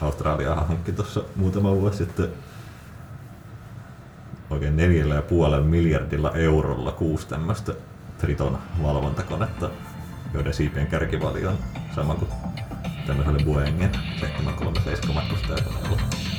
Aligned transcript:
Australia 0.00 0.54
hankki 0.54 0.92
tuossa 0.92 1.22
muutama 1.36 1.72
vuosi 1.76 1.98
sitten 1.98 2.28
oikein 4.50 4.76
neljällä 4.76 5.14
ja 5.14 5.22
puolen 5.22 5.62
miljardilla 5.64 6.32
eurolla 6.32 6.92
kuusi 6.92 7.28
tämmöistä 7.28 7.72
Triton 8.18 8.58
valvontakonetta, 8.82 9.70
joiden 10.34 10.54
siipien 10.54 10.86
kärkivali 10.86 11.46
on 11.46 11.58
sama 11.94 12.14
kuin 12.14 12.30
tämmöisellä 13.06 13.38
Boeingin 13.44 13.90
737 14.20 15.14
matkustajakoneella. 15.14 16.35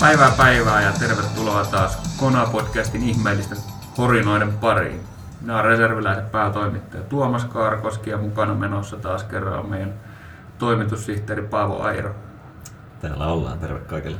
Päivää 0.00 0.30
päivää 0.36 0.82
ja 0.82 0.92
tervetuloa 0.92 1.64
taas 1.64 2.16
Kona-podcastin 2.16 3.02
ihmeellisten 3.02 3.58
horinoiden 3.98 4.52
pariin. 4.52 5.00
Minä 5.40 5.54
olen 5.54 5.64
reserviläisen 5.64 6.24
päätoimittaja 6.24 7.02
Tuomas 7.02 7.44
Kaarkoski 7.44 8.10
ja 8.10 8.18
mukana 8.18 8.54
menossa 8.54 8.96
taas 8.96 9.24
kerran 9.24 9.58
on 9.58 9.70
meidän 9.70 9.94
toimitussihteeri 10.58 11.42
Paavo 11.42 11.82
Airo. 11.82 12.14
Täällä 13.00 13.26
ollaan, 13.26 13.58
terve 13.58 13.80
kaikille. 13.80 14.18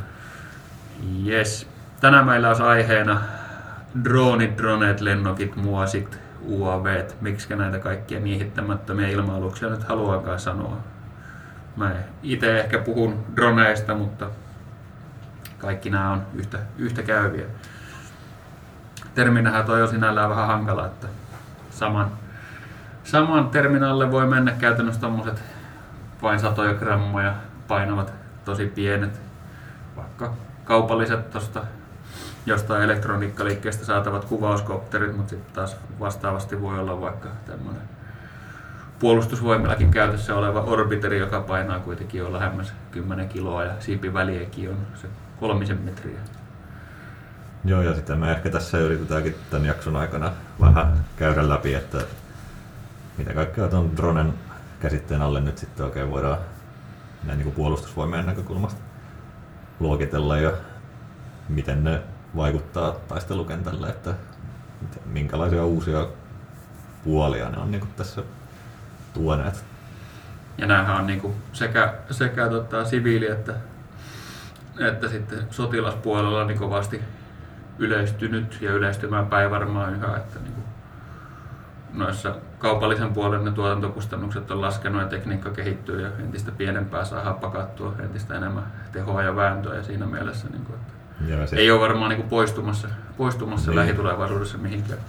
Yes. 1.27 1.69
Tänään 2.01 2.27
meillä 2.27 2.49
olisi 2.49 2.63
aiheena 2.63 3.21
dronit, 4.05 4.59
droneet, 4.59 5.01
lennokit, 5.01 5.57
muosit, 5.57 6.19
UAV, 6.49 7.03
miksi 7.21 7.57
näitä 7.57 7.79
kaikkia 7.79 8.21
miehittämättömiä 8.21 9.09
ilma-aluksia 9.09 9.69
nyt 9.69 9.85
haluankaan 9.85 10.41
sanoa. 10.41 10.77
Mä 11.77 11.93
itse 12.23 12.61
ehkä 12.61 12.79
puhun 12.79 13.25
droneista, 13.37 13.95
mutta 13.95 14.27
kaikki 15.59 15.91
nämä 15.91 16.11
on 16.11 16.23
yhtä, 16.35 16.59
yhtä 16.79 17.03
käyviä. 17.03 17.45
Terminähän 19.15 19.65
toi 19.65 19.83
on 19.83 19.89
sinällään 19.89 20.31
vähän 20.31 20.47
hankala, 20.47 20.87
että 20.87 21.07
saman, 21.71 22.11
saman 23.05 23.51
terminalle 23.51 24.11
voi 24.11 24.27
mennä 24.27 24.53
käytännössä 24.53 25.01
tommoset 25.01 25.43
vain 26.23 26.41
satoja 26.41 26.75
grammoja 26.75 27.35
painavat 27.69 28.13
tosi 28.45 28.67
pienet, 28.67 29.21
vaikka 29.97 30.33
kaupalliset 30.65 31.31
tosta 31.31 31.61
jostain 32.47 32.83
elektroniikkaliikkeestä 32.83 33.85
saatavat 33.85 34.25
kuvauskopterit, 34.25 35.17
mutta 35.17 35.31
sitten 35.31 35.55
taas 35.55 35.77
vastaavasti 36.01 36.61
voi 36.61 36.79
olla 36.79 37.01
vaikka 37.01 37.29
tämmöinen 37.47 37.83
puolustusvoimillakin 38.99 39.91
käytössä 39.91 40.35
oleva 40.35 40.61
orbiteri, 40.61 41.19
joka 41.19 41.41
painaa 41.41 41.81
kuitenkin 41.81 42.19
jo 42.19 42.33
lähemmäs 42.33 42.73
10 42.91 43.29
kiloa 43.29 43.65
ja 43.65 43.73
siipiväliäkin 43.79 44.71
on 44.71 44.77
se 44.95 45.09
kolmisen 45.41 45.81
metriä. 45.81 46.19
Joo, 47.65 47.83
ja 47.83 47.95
sitten 47.95 48.19
me 48.19 48.31
ehkä 48.31 48.51
tässä 48.51 48.79
yritetäänkin 48.79 49.35
tämän 49.51 49.67
jakson 49.67 49.97
aikana 49.97 50.33
vähän 50.61 51.05
käydä 51.17 51.49
läpi, 51.49 51.75
että 51.75 51.99
mitä 53.19 53.35
kaikkea 53.35 53.69
tuon 53.69 53.97
dronen 53.97 54.35
käsitteen 54.81 55.23
alle 55.23 55.41
nyt 55.41 55.59
sitten 55.59 55.87
oikein 55.87 56.11
voidaan 56.11 56.39
näin 57.25 57.39
niin 57.39 57.45
kuin 57.45 57.55
puolustusvoimien 57.55 58.27
näkökulmasta 58.27 58.81
luokitella 59.81 60.39
ja 60.39 60.53
miten 61.49 61.85
ne 61.85 62.03
vaikuttaa 62.37 62.93
taistelukentälle, 62.93 63.89
että 63.89 64.15
minkälaisia 65.07 65.65
uusia 65.65 66.07
puolia 67.05 67.51
ne 67.51 67.59
on 67.59 67.71
niin 67.71 67.81
kuin 67.81 67.93
tässä 67.97 68.23
tuoneet. 69.15 69.65
Ja 70.59 70.67
näähän 70.67 70.97
on 70.97 71.07
niin 71.07 71.21
kuin 71.21 71.35
sekä, 71.53 71.95
sekä 72.11 72.49
tota, 72.49 72.85
siviili- 72.85 73.31
että 73.31 73.55
että 74.79 75.09
sitten 75.09 75.39
sotilaspuolella 75.51 76.45
niin 76.45 76.59
kovasti 76.59 77.01
yleistynyt 77.79 78.59
ja 78.61 78.73
yleistymään 78.73 79.27
päin 79.27 79.51
varmaan 79.51 79.95
yhä, 79.95 80.17
että 80.17 80.41
niin 80.41 80.53
kuin 80.53 80.65
noissa 81.93 82.35
kaupallisen 82.59 83.13
puolen 83.13 83.45
ne 83.45 83.51
tuotantokustannukset 83.51 84.51
on 84.51 84.61
laskenut 84.61 85.03
ja 85.03 85.09
tekniikka 85.09 85.51
kehittyy 85.51 86.03
ja 86.03 86.09
entistä 86.19 86.53
pienempää 86.53 87.05
saa 87.05 87.33
pakattua 87.33 87.95
entistä 87.99 88.35
enemmän 88.35 88.73
tehoa 88.93 89.23
ja 89.23 89.37
vääntöä 89.37 89.75
ja 89.75 89.83
siinä 89.83 90.07
mielessä 90.07 90.49
niin 90.49 90.65
kuin, 90.65 90.77
että 90.77 91.47
siis... 91.47 91.61
ei 91.61 91.71
ole 91.71 91.81
varmaan 91.81 92.09
niin 92.09 92.21
kuin 92.21 92.29
poistumassa, 92.29 92.89
poistumassa 93.17 93.71
niin. 93.71 93.77
lähitulevaisuudessa 93.77 94.59
mihinkään. 94.59 95.01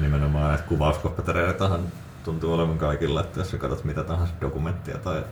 Nimenomaan, 0.00 0.54
että 0.54 0.66
kuvauskoppatereitahan 0.66 1.80
tuntuu 2.24 2.54
olevan 2.54 2.78
kaikilla, 2.78 3.20
että 3.20 3.40
jos 3.40 3.50
sä 3.50 3.58
katsot 3.58 3.84
mitä 3.84 4.04
tahansa 4.04 4.34
dokumenttia 4.40 4.98
tai 4.98 5.24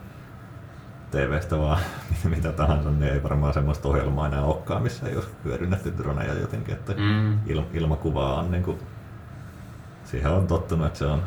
TVstä 1.14 1.58
vaan 1.58 1.78
mitä 2.36 2.52
tahansa, 2.52 2.90
niin 2.90 3.12
ei 3.12 3.22
varmaan 3.22 3.54
semmoista 3.54 3.88
ohjelmaa 3.88 4.26
enää 4.26 4.42
olekaan, 4.42 4.82
missä 4.82 5.08
ei 5.08 5.16
olisi 5.16 5.30
hyödynnetty 5.44 5.94
droneja 5.98 6.34
jotenkin, 6.34 6.74
että 6.74 6.92
mm. 6.92 7.38
il, 7.46 7.62
ilmakuvaa 7.72 8.34
on 8.34 8.50
niin 8.50 8.62
kuin, 8.62 8.78
siihen 10.04 10.30
on 10.30 10.46
tottunut, 10.46 10.86
että 10.86 10.98
se 10.98 11.06
on 11.06 11.22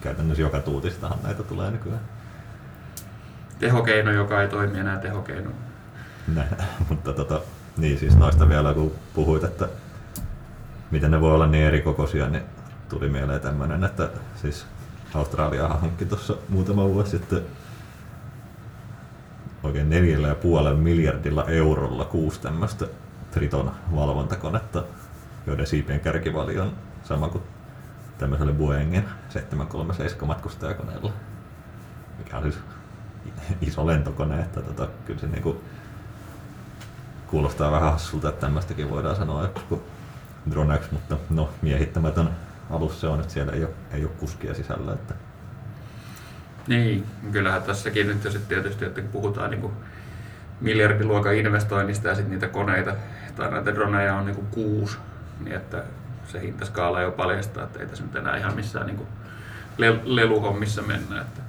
käytännössä 0.00 0.42
joka 0.42 0.60
tuutistahan 0.60 1.18
näitä 1.22 1.42
tulee 1.42 1.70
nykyään. 1.70 2.00
Tehokeino, 3.58 4.10
joka 4.10 4.42
ei 4.42 4.48
toimi 4.48 4.78
enää 4.78 4.98
tehokeino. 4.98 5.50
Näin, 6.34 6.48
mutta 6.88 7.12
tota, 7.12 7.40
niin 7.76 7.98
siis 7.98 8.16
noista 8.16 8.48
vielä 8.48 8.74
kun 8.74 8.92
puhuit, 9.14 9.44
että 9.44 9.68
miten 10.90 11.10
ne 11.10 11.20
voi 11.20 11.34
olla 11.34 11.46
niin 11.46 11.64
eri 11.64 11.80
kokoisia, 11.82 12.28
niin 12.28 12.42
tuli 12.88 13.08
mieleen 13.08 13.40
tämmöinen, 13.40 13.84
että 13.84 14.08
siis 14.42 14.66
Australia 15.14 15.68
hankki 15.68 16.04
tuossa 16.04 16.36
muutama 16.48 16.88
vuosi 16.88 17.10
sitten 17.10 17.42
oikein 19.62 19.90
neljällä 19.90 20.28
ja 20.28 20.34
puolen 20.34 20.76
miljardilla 20.76 21.44
eurolla 21.44 22.04
kuusi 22.04 22.40
tämmöistä 22.40 22.86
Triton 23.30 23.70
valvontakonetta, 23.94 24.84
joiden 25.46 25.66
siipien 25.66 26.00
kärkivali 26.00 26.58
on 26.58 26.72
sama 27.04 27.28
kuin 27.28 27.44
tämmöisellä 28.18 28.52
Boeingin 28.52 29.04
737 29.28 30.28
matkustajakoneella, 30.28 31.12
mikä 32.18 32.36
on 32.36 32.42
siis 32.42 32.58
iso 33.60 33.86
lentokone, 33.86 34.40
että 34.40 34.60
tota, 34.60 34.88
kyllä 35.06 35.20
se 35.20 35.26
niinku 35.26 35.62
kuulostaa 37.26 37.72
vähän 37.72 37.92
hassulta, 37.92 38.28
että 38.28 38.40
tämmöistäkin 38.40 38.90
voidaan 38.90 39.16
sanoa 39.16 39.42
joku 39.42 39.82
droneksi, 40.50 40.88
mutta 40.92 41.16
no 41.30 41.48
miehittämätön 41.62 42.28
alus 42.70 43.00
se 43.00 43.08
on, 43.08 43.20
että 43.20 43.32
siellä 43.32 43.52
ei 43.52 43.64
ole, 43.64 43.72
ei 43.90 44.04
ole 44.04 44.12
kuskia 44.18 44.54
sisällä. 44.54 44.92
Että 44.92 45.14
niin, 46.66 47.06
kyllähän 47.32 47.62
tässäkin 47.62 48.06
nyt 48.06 48.24
jo 48.24 48.30
sitten 48.30 48.48
tietysti, 48.48 48.84
että 48.84 49.02
puhutaan 49.12 49.50
niin 49.50 49.60
kuin 49.60 49.72
miljardiluokan 50.60 51.34
investoinnista 51.34 52.08
ja 52.08 52.14
sitten 52.14 52.30
niitä 52.30 52.48
koneita 52.48 52.94
tai 53.36 53.50
näitä 53.50 53.74
droneja 53.74 54.14
on 54.14 54.26
niin 54.26 54.36
kuin 54.36 54.46
kuusi, 54.46 54.98
niin 55.40 55.56
että 55.56 55.84
se 56.26 56.40
hintaskaala 56.40 57.00
jo 57.00 57.10
paljastaa, 57.10 57.64
että 57.64 57.80
ei 57.80 57.86
tässä 57.86 58.04
nyt 58.04 58.16
enää 58.16 58.36
ihan 58.36 58.54
missään 58.54 58.86
niin 58.86 58.96
kuin 58.96 59.08
leluhommissa 60.04 60.82
mennä. 60.82 61.20
Että 61.20 61.40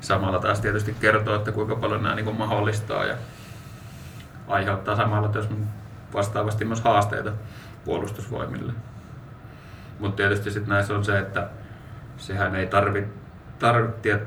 samalla 0.00 0.38
taas 0.38 0.60
tietysti 0.60 0.96
kertoo, 1.00 1.36
että 1.36 1.52
kuinka 1.52 1.76
paljon 1.76 2.02
nämä 2.02 2.14
niin 2.14 2.24
kuin 2.24 2.36
mahdollistaa 2.36 3.04
ja 3.04 3.16
aiheuttaa 4.48 4.96
samalla 4.96 5.30
jos 5.34 5.48
vastaavasti 6.14 6.64
myös 6.64 6.80
haasteita 6.80 7.32
puolustusvoimille. 7.84 8.72
Mutta 9.98 10.16
tietysti 10.16 10.50
sitten 10.50 10.68
näissä 10.68 10.94
on 10.94 11.04
se, 11.04 11.18
että 11.18 11.48
sehän 12.16 12.56
ei 12.56 12.66
tarvitse 12.66 13.10
tarvitse 13.58 14.20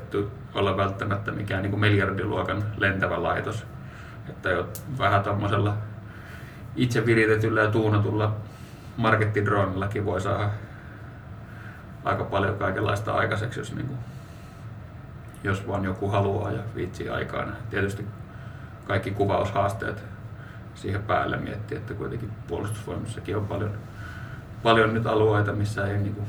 olla 0.54 0.78
välttämättä 0.78 1.32
mikään 1.32 1.62
niin 1.62 1.72
kuin 1.72 1.80
miljardiluokan 1.80 2.64
lentävä 2.78 3.24
laitos. 3.24 3.66
Että 4.30 4.50
jo 4.50 4.68
vähän 4.98 5.24
tuommoisella 5.24 5.78
itse 6.76 7.06
viritetyllä 7.06 7.62
ja 7.62 7.72
tuunatulla 7.72 8.36
markettidronillakin 8.98 10.06
voi 10.06 10.22
saada 10.22 10.50
aika 12.04 12.24
paljon 12.24 12.56
kaikenlaista 12.56 13.14
aikaiseksi, 13.14 13.60
jos, 13.60 13.76
niin 13.76 13.88
kuin, 13.88 14.00
jos 15.44 15.68
vaan 15.68 15.84
joku 15.84 16.10
haluaa 16.10 16.52
ja 16.52 16.62
viitsii 16.76 17.10
aikaan. 17.10 17.58
Tietysti 17.70 18.06
kaikki 18.88 19.12
kuvaushaasteet 19.12 20.04
siihen 20.76 21.04
päälle 21.04 21.38
miettiä, 21.38 21.78
että 21.78 21.94
kuitenkin 21.94 22.32
puolustusvoimissakin 22.48 23.38
on 23.38 23.48
paljon, 23.48 23.72
paljon 24.64 24.94
nyt 24.94 25.08
alueita, 25.08 25.54
missä 25.54 25.88
ei 25.88 25.98
niin 25.98 26.16
kuin 26.16 26.28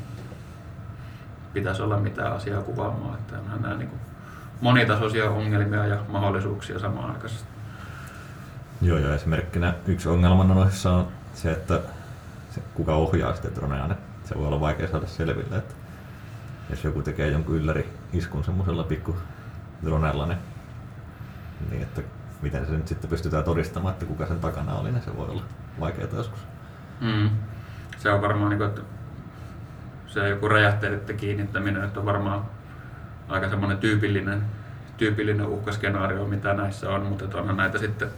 pitäisi 1.52 1.82
olla 1.82 1.96
mitään 1.96 2.32
asiaa 2.32 2.62
kuvaamaan. 2.62 3.14
Että 3.14 3.38
onhan 3.38 3.62
nämä 3.62 3.74
niin 3.74 3.88
kuin 3.88 4.00
monitasoisia 4.60 5.30
ongelmia 5.30 5.86
ja 5.86 5.98
mahdollisuuksia 6.08 6.78
samaan 6.78 7.10
aikaan. 7.10 7.32
Joo, 8.82 8.98
ja 8.98 9.14
esimerkkinä 9.14 9.74
yksi 9.86 10.08
ongelma 10.08 10.44
noissa 10.44 10.92
on 10.92 11.08
se, 11.34 11.52
että 11.52 11.80
se, 12.50 12.60
kuka 12.74 12.94
ohjaa 12.94 13.34
sitä 13.34 13.48
droneja, 13.54 13.86
niin 13.86 13.98
se 14.24 14.38
voi 14.38 14.46
olla 14.46 14.60
vaikea 14.60 14.88
saada 14.88 15.06
selville, 15.06 15.56
että 15.56 15.74
jos 16.70 16.84
joku 16.84 17.02
tekee 17.02 17.28
jonkun 17.28 17.56
ylläri 17.56 17.88
iskun 18.12 18.44
semmoisella 18.44 18.84
pikku 18.84 19.16
droneella, 19.84 20.26
niin, 20.26 20.38
niin 21.70 21.82
että 21.82 22.02
miten 22.42 22.66
se 22.66 22.72
nyt 22.72 22.88
sitten 22.88 23.10
pystytään 23.10 23.44
todistamaan, 23.44 23.92
että 23.92 24.06
kuka 24.06 24.26
sen 24.26 24.40
takana 24.40 24.74
oli, 24.74 24.92
niin 24.92 25.02
se 25.02 25.16
voi 25.16 25.28
olla 25.28 25.42
vaikeaa 25.80 26.08
joskus. 26.12 26.40
Mm. 27.00 27.30
Se 27.98 28.10
on 28.10 28.22
varmaan, 28.22 28.50
niin 28.50 28.58
kuin, 28.58 28.68
että 28.68 28.82
se 30.10 30.28
joku 30.28 30.48
räjähteiden 30.48 31.16
kiinnittäminen, 31.16 31.84
että 31.84 32.00
on 32.00 32.06
varmaan 32.06 32.42
aika 33.28 33.48
semmoinen 33.48 33.78
tyypillinen, 33.78 34.42
tyypillinen 34.96 35.46
uhkaskenaario, 35.46 36.24
mitä 36.24 36.54
näissä 36.54 36.90
on, 36.90 37.02
mutta 37.02 37.38
onhan 37.38 37.56
näitä 37.56 37.78
sitten 37.78 38.08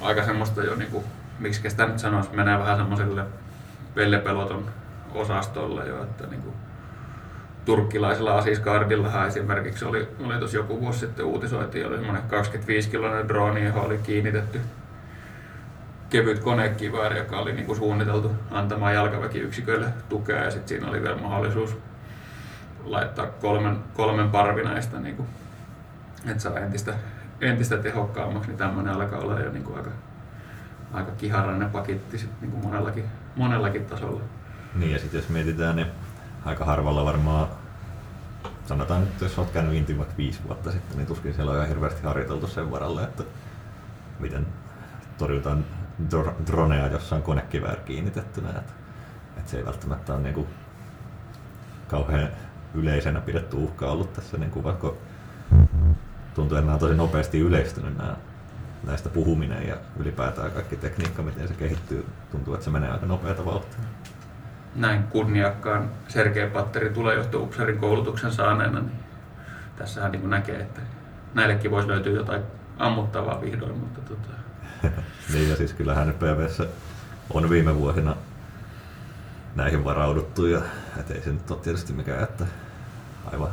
aika 0.00 0.24
semmoista 0.24 0.62
jo, 0.62 0.74
niin 0.74 0.90
kuin, 0.90 1.04
miksi 1.38 1.70
sitä 1.70 1.86
nyt 1.86 1.98
sanoisi, 1.98 2.30
menee 2.34 2.58
vähän 2.58 2.76
semmoiselle 2.76 3.24
pellepeloton 3.94 4.64
osastolle 5.14 5.86
jo, 5.86 6.02
että 6.02 6.26
niin 6.26 6.42
kuin, 6.42 6.54
turkkilaisella 7.64 8.38
Asisgardillahan 8.38 9.26
esimerkiksi 9.26 9.84
oli, 9.84 10.08
oli 10.24 10.38
tuossa 10.38 10.56
joku 10.56 10.80
vuosi 10.80 10.98
sitten 10.98 11.26
uutisoitiin, 11.26 11.86
oli 11.86 11.96
semmoinen 11.96 12.22
25 12.22 12.90
kiloinen 12.90 13.28
drooni, 13.28 13.64
johon 13.64 13.86
oli 13.86 13.98
kiinnitetty 13.98 14.60
kevyt 16.10 16.38
konekivääri, 16.38 17.18
joka 17.18 17.38
oli 17.38 17.52
niinku 17.52 17.74
suunniteltu 17.74 18.32
antamaan 18.50 18.94
jalkaväkiyksiköille 18.94 19.86
tukea 20.08 20.44
ja 20.44 20.50
sitten 20.50 20.68
siinä 20.68 20.88
oli 20.88 21.02
vielä 21.02 21.16
mahdollisuus 21.16 21.78
laittaa 22.84 23.26
kolmen, 23.26 23.78
kolmen 23.94 24.30
parvinaista, 24.30 25.00
niinku, 25.00 25.26
että 26.26 26.42
saa 26.42 26.58
entistä, 26.58 26.94
entistä 27.40 27.76
tehokkaammaksi, 27.76 28.48
niin 28.48 28.58
tämmöinen 28.58 28.94
alkaa 28.94 29.18
olla 29.18 29.40
jo 29.40 29.52
niinku 29.52 29.74
aika, 29.74 29.90
aika 30.92 31.12
kiharrainen 31.12 31.70
paketti 31.70 32.18
sit 32.18 32.30
niinku 32.40 32.56
monellakin, 32.56 33.04
monellakin 33.36 33.84
tasolla. 33.84 34.20
Niin 34.74 34.92
ja 34.92 34.98
sitten 34.98 35.18
jos 35.18 35.28
mietitään, 35.28 35.76
niin 35.76 35.86
aika 36.44 36.64
harvalla 36.64 37.04
varmaan, 37.04 37.48
sanotaan 38.66 39.00
nyt 39.00 39.20
jos 39.20 39.38
olet 39.38 39.50
käynyt 39.50 39.74
Intiin 39.74 39.98
vaikka 39.98 40.16
viisi 40.16 40.40
vuotta 40.46 40.72
sitten, 40.72 40.96
niin 40.96 41.06
tuskin 41.06 41.34
siellä 41.34 41.50
on 41.50 41.56
ihan 41.56 41.68
hirveästi 41.68 42.02
harjoiteltu 42.02 42.46
sen 42.46 42.70
varalle, 42.70 43.02
että 43.02 43.22
miten 44.18 44.46
torjutaan 45.18 45.64
droneja, 46.46 46.86
jossa 46.86 47.16
on 47.16 47.22
konekivääri 47.22 47.80
kiinnitettynä. 47.84 48.48
Että, 48.48 48.72
että 49.36 49.50
se 49.50 49.56
ei 49.56 49.66
välttämättä 49.66 50.14
ole 50.14 50.22
niin 50.22 50.34
kuin 50.34 50.46
kauhean 51.88 52.28
yleisenä 52.74 53.20
pidetty 53.20 53.56
uhka 53.56 53.86
ollut 53.86 54.12
tässä, 54.12 54.36
niin 54.36 54.50
kuin 54.50 54.64
vaikka 54.64 54.94
tuntuu, 56.34 56.58
että 56.58 56.66
nämä 56.66 56.74
on 56.74 56.80
tosi 56.80 56.94
nopeasti 56.94 57.40
yleistynyt 57.40 57.98
nämä, 57.98 58.16
näistä 58.86 59.08
puhuminen 59.08 59.68
ja 59.68 59.76
ylipäätään 59.98 60.50
kaikki 60.50 60.76
tekniikka, 60.76 61.22
miten 61.22 61.48
se 61.48 61.54
kehittyy, 61.54 62.06
tuntuu, 62.30 62.54
että 62.54 62.64
se 62.64 62.70
menee 62.70 62.90
aika 62.90 63.06
nopeata 63.06 63.44
vauhtia. 63.44 63.84
Näin 64.74 65.02
kunniakkaan 65.02 65.90
Sergei 66.08 66.50
Patteri 66.50 66.90
tulejohto-upseerin 66.90 67.78
koulutuksen 67.78 68.32
saaneena, 68.32 68.80
niin 68.80 68.92
tässähän 69.76 70.12
niin 70.12 70.30
näkee, 70.30 70.60
että 70.60 70.80
näillekin 71.34 71.70
voisi 71.70 71.88
löytyä 71.88 72.12
jotain 72.12 72.42
ammuttavaa 72.78 73.40
vihdoin, 73.40 73.78
mutta 73.78 74.00
tota, 74.00 74.28
niin 75.32 75.50
ja 75.50 75.56
siis 75.56 75.72
kyllähän 75.72 76.14
PVssä 76.14 76.66
on 77.30 77.50
viime 77.50 77.76
vuosina 77.76 78.16
näihin 79.56 79.84
varauduttu 79.84 80.46
ja 80.46 80.60
et 81.00 81.10
ei 81.10 81.22
se 81.22 81.32
nyt 81.32 81.50
ole 81.50 81.58
tietysti 81.58 81.92
mikään, 81.92 82.22
että 82.22 82.46
aivan 83.32 83.50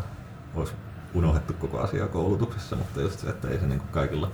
olisi 0.55 0.73
unohdettu 1.13 1.53
koko 1.53 1.79
asia 1.79 2.07
koulutuksessa, 2.07 2.75
mutta 2.75 3.01
just 3.01 3.19
se, 3.19 3.29
että 3.29 3.47
ei 3.47 3.59
se 3.59 3.67
niin 3.67 3.81
kaikilla 3.91 4.31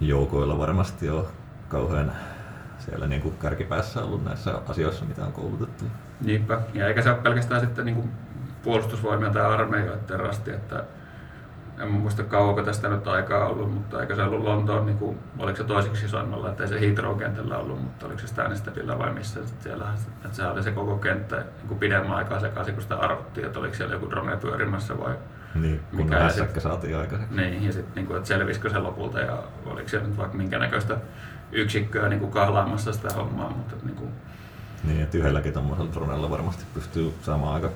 joukoilla 0.00 0.58
varmasti 0.58 1.10
ole 1.10 1.24
kauhean 1.68 2.12
siellä 2.78 3.06
niin 3.06 3.22
kuin 3.22 3.38
kärkipäässä 3.38 4.02
ollut 4.02 4.24
näissä 4.24 4.60
asioissa, 4.68 5.04
mitä 5.04 5.24
on 5.26 5.32
koulutettu. 5.32 5.84
Niinpä, 6.20 6.60
ja 6.74 6.88
eikä 6.88 7.02
se 7.02 7.10
ole 7.10 7.18
pelkästään 7.18 7.60
sitten 7.60 7.84
niin 7.84 7.94
kuin 7.94 8.10
puolustusvoimia 8.62 9.30
tai 9.30 9.42
armeijoiden 9.42 10.20
rasti, 10.20 10.50
että 10.50 10.84
en 11.82 11.90
muista 11.90 12.22
kauanko 12.22 12.62
tästä 12.62 12.88
nyt 12.88 13.06
aikaa 13.06 13.48
ollut, 13.48 13.74
mutta 13.74 14.00
eikö 14.00 14.14
se 14.14 14.22
ollut 14.22 14.44
Lontoon, 14.44 14.86
niin 14.86 14.98
kuin, 14.98 15.18
oliko 15.38 15.56
se 15.56 15.64
toiseksi 15.64 16.04
isoimmalla, 16.04 16.48
että 16.48 16.62
ei 16.62 16.68
se 16.68 16.80
Heathrow-kentällä 16.80 17.58
ollut, 17.58 17.82
mutta 17.82 18.06
oliko 18.06 18.20
se 18.20 18.26
Stanistedillä 18.26 18.98
vai 18.98 19.12
missä 19.12 19.40
siellä, 19.60 19.84
että 20.24 20.36
se 20.36 20.46
oli 20.46 20.62
se 20.62 20.72
koko 20.72 20.96
kenttä 20.96 21.36
niin 21.36 21.68
kuin 21.68 21.78
pidemmän 21.78 22.16
aikaa 22.16 22.40
sekaisin, 22.40 22.74
kun 22.74 22.82
sitä 22.82 22.96
arvottiin, 22.96 23.46
että 23.46 23.58
oliko 23.58 23.74
siellä 23.74 23.94
joku 23.94 24.10
drone 24.10 24.36
pyörimässä 24.36 24.98
vai 24.98 25.14
niin, 25.54 25.80
kun 25.90 26.04
mikä 26.04 26.18
hässäkkä 26.18 26.60
saatiin 26.60 26.96
aikaiseksi. 26.96 27.34
Niin, 27.34 27.64
ja 27.64 27.72
sitten, 27.72 27.94
niin 27.94 28.06
kuin, 28.06 28.16
että 28.16 28.28
selvisikö 28.28 28.70
se 28.70 28.78
lopulta 28.78 29.20
ja 29.20 29.42
oliko 29.66 29.88
siellä 29.88 30.08
nyt 30.08 30.18
vaikka 30.18 30.36
minkä 30.36 30.58
näköistä 30.58 30.96
yksikköä 31.52 32.08
niin 32.08 32.20
kuin 32.20 32.32
kahlaamassa 32.32 32.92
sitä 32.92 33.14
hommaa, 33.14 33.50
mutta 33.50 33.76
niin 33.84 33.96
kuin... 33.96 34.10
Niin, 34.84 35.02
että 35.02 35.18
yhdelläkin 35.18 35.52
tuommoisella 35.52 35.92
dronella 35.94 36.30
varmasti 36.30 36.64
pystyy 36.74 37.14
saamaan 37.22 37.54
aika 37.54 37.70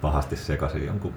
pahasti 0.00 0.36
sekaisin 0.36 0.86
jonkun 0.86 1.14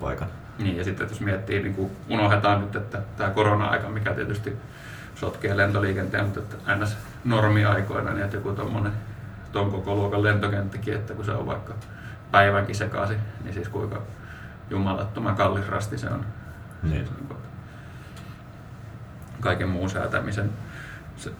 paikan. 0.00 0.28
Niin, 0.58 0.76
ja 0.76 0.84
sitten 0.84 1.08
jos 1.08 1.20
miettii, 1.20 1.62
niin 1.62 1.74
kuin 1.74 1.90
unohdetaan 2.08 2.60
nyt, 2.60 2.76
että 2.76 2.98
tämä 3.16 3.30
korona-aika, 3.30 3.88
mikä 3.88 4.14
tietysti 4.14 4.56
sotkee 5.14 5.56
lentoliikenteen, 5.56 6.24
mutta 6.24 6.40
että 6.40 6.76
ns. 6.76 6.96
normiaikoina, 7.24 8.10
niin 8.10 8.24
että 8.24 8.36
joku 8.36 8.52
tuommoinen 8.52 8.92
ton 9.52 9.70
koko 9.70 9.94
luokan 9.94 10.22
lentokenttäkin, 10.22 10.94
että 10.94 11.14
kun 11.14 11.24
se 11.24 11.32
on 11.32 11.46
vaikka 11.46 11.74
päivänkin 12.30 12.74
sekaisin, 12.74 13.18
niin 13.44 13.54
siis 13.54 13.68
kuinka 13.68 14.02
jumalattoman 14.70 15.36
kallis 15.36 15.68
rasti 15.68 15.98
se 15.98 16.06
on. 16.06 16.24
Niin. 16.82 16.94
Siis 16.96 17.10
niin 17.10 17.28
kuin, 17.28 17.38
kaiken 19.40 19.68
muun 19.68 19.90
säätämisen, 19.90 20.50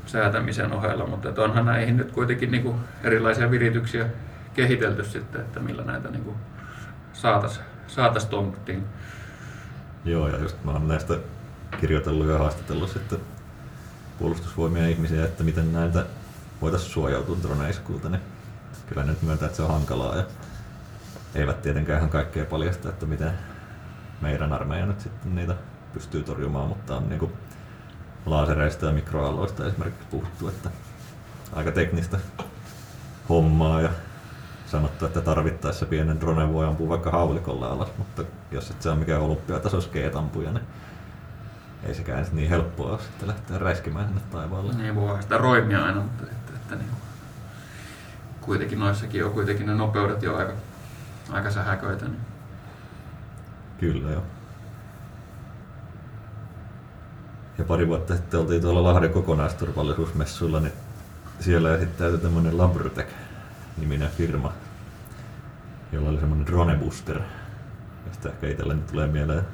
säätämisen 0.06 0.72
ohella, 0.72 1.06
mutta 1.06 1.42
onhan 1.42 1.66
näihin 1.66 1.96
nyt 1.96 2.12
kuitenkin 2.12 2.50
niin 2.50 2.62
kuin 2.62 2.76
erilaisia 3.04 3.50
virityksiä 3.50 4.06
kehitelty 4.54 5.04
sitten, 5.04 5.40
että 5.40 5.60
millä 5.60 5.82
näitä 5.84 6.10
niin 6.10 6.34
saataisiin 7.12 7.66
saatais 7.88 8.26
tonttiin. 8.26 8.84
Joo, 10.04 10.28
ja 10.28 10.38
just 10.38 10.64
mä 10.64 10.72
oon 10.72 10.88
näistä 10.88 11.18
kirjoitellut 11.80 12.26
ja 12.26 12.38
haastatellut 12.38 12.90
sitten 12.90 13.18
puolustusvoimia 14.18 14.88
ihmisiä, 14.88 15.24
että 15.24 15.44
miten 15.44 15.72
näitä 15.72 16.06
voitaisiin 16.60 16.92
suojautua 16.92 17.36
droneiskulta, 17.42 18.08
niin 18.08 18.22
kyllä 18.86 19.04
nyt 19.04 19.22
myöntää, 19.22 19.46
että 19.46 19.56
se 19.56 19.62
on 19.62 19.70
hankalaa 19.70 20.16
ja 20.16 20.24
eivät 21.34 21.62
tietenkään 21.62 21.98
ihan 21.98 22.10
kaikkea 22.10 22.44
paljasta, 22.44 22.88
että 22.88 23.06
miten 23.06 23.32
meidän 24.20 24.52
armeija 24.52 24.86
nyt 24.86 25.00
sitten 25.00 25.34
niitä 25.34 25.54
pystyy 25.92 26.22
torjumaan, 26.22 26.68
mutta 26.68 26.96
on 26.96 27.08
niin 27.08 27.32
laasereista 28.26 28.86
ja 28.86 28.92
mikroaalloista 28.92 29.66
esimerkiksi 29.66 30.06
puhuttu, 30.10 30.48
että 30.48 30.70
aika 31.52 31.72
teknistä 31.72 32.18
hommaa 33.28 33.80
ja 33.80 33.90
sanottu, 34.70 35.06
että 35.06 35.20
tarvittaessa 35.20 35.86
pienen 35.86 36.20
drone 36.20 36.52
voi 36.52 36.66
ampua 36.66 36.88
vaikka 36.88 37.10
haulikolla 37.10 37.66
alas, 37.66 37.88
mutta 37.98 38.24
jos 38.50 38.70
et 38.70 38.82
se 38.82 38.90
on 38.90 38.98
mikään 38.98 39.20
olympiataso 39.20 39.80
skeetampuja, 39.80 40.52
niin 40.52 40.64
ei 41.82 41.94
sekään 41.94 42.26
niin 42.32 42.50
helppoa 42.50 42.90
ole 42.90 42.98
sitten 42.98 43.28
lähteä 43.28 43.58
räiskimään 43.58 44.06
sinne 44.06 44.20
taivaalle. 44.30 44.72
Niin, 44.72 44.94
voi 44.94 45.22
sitä 45.22 45.38
roimia 45.38 45.84
aina, 45.84 46.00
mutta 46.00 46.24
että, 46.24 46.52
että 46.56 46.74
niin, 46.74 46.90
kuitenkin 48.40 48.78
noissakin 48.78 49.24
on 49.24 49.32
kuitenkin 49.32 49.66
ne 49.66 49.74
nopeudet 49.74 50.22
jo 50.22 50.36
aika, 50.36 50.52
aika 51.30 51.50
sähäköitä. 51.50 52.04
Niin. 52.04 52.20
Kyllä 53.80 54.10
joo. 54.10 54.22
Ja 57.58 57.64
pari 57.64 57.88
vuotta 57.88 58.16
sitten 58.16 58.40
oltiin 58.40 58.62
tuolla 58.62 58.82
Lahden 58.82 59.10
kokonaisturvallisuusmessuilla, 59.10 60.60
niin 60.60 60.72
siellä 61.40 61.74
esittäytyi 61.74 62.18
tämmöinen 62.18 62.58
Labrutec 62.58 63.06
niminen 63.76 64.10
firma, 64.10 64.52
jolla 65.92 66.08
oli 66.08 66.20
semmoinen 66.20 66.46
drone 66.46 66.76
booster, 66.76 67.20
josta 68.06 68.28
ehkä 68.28 68.48
itselleni 68.48 68.82
tulee 68.82 69.06
mieleen 69.06 69.44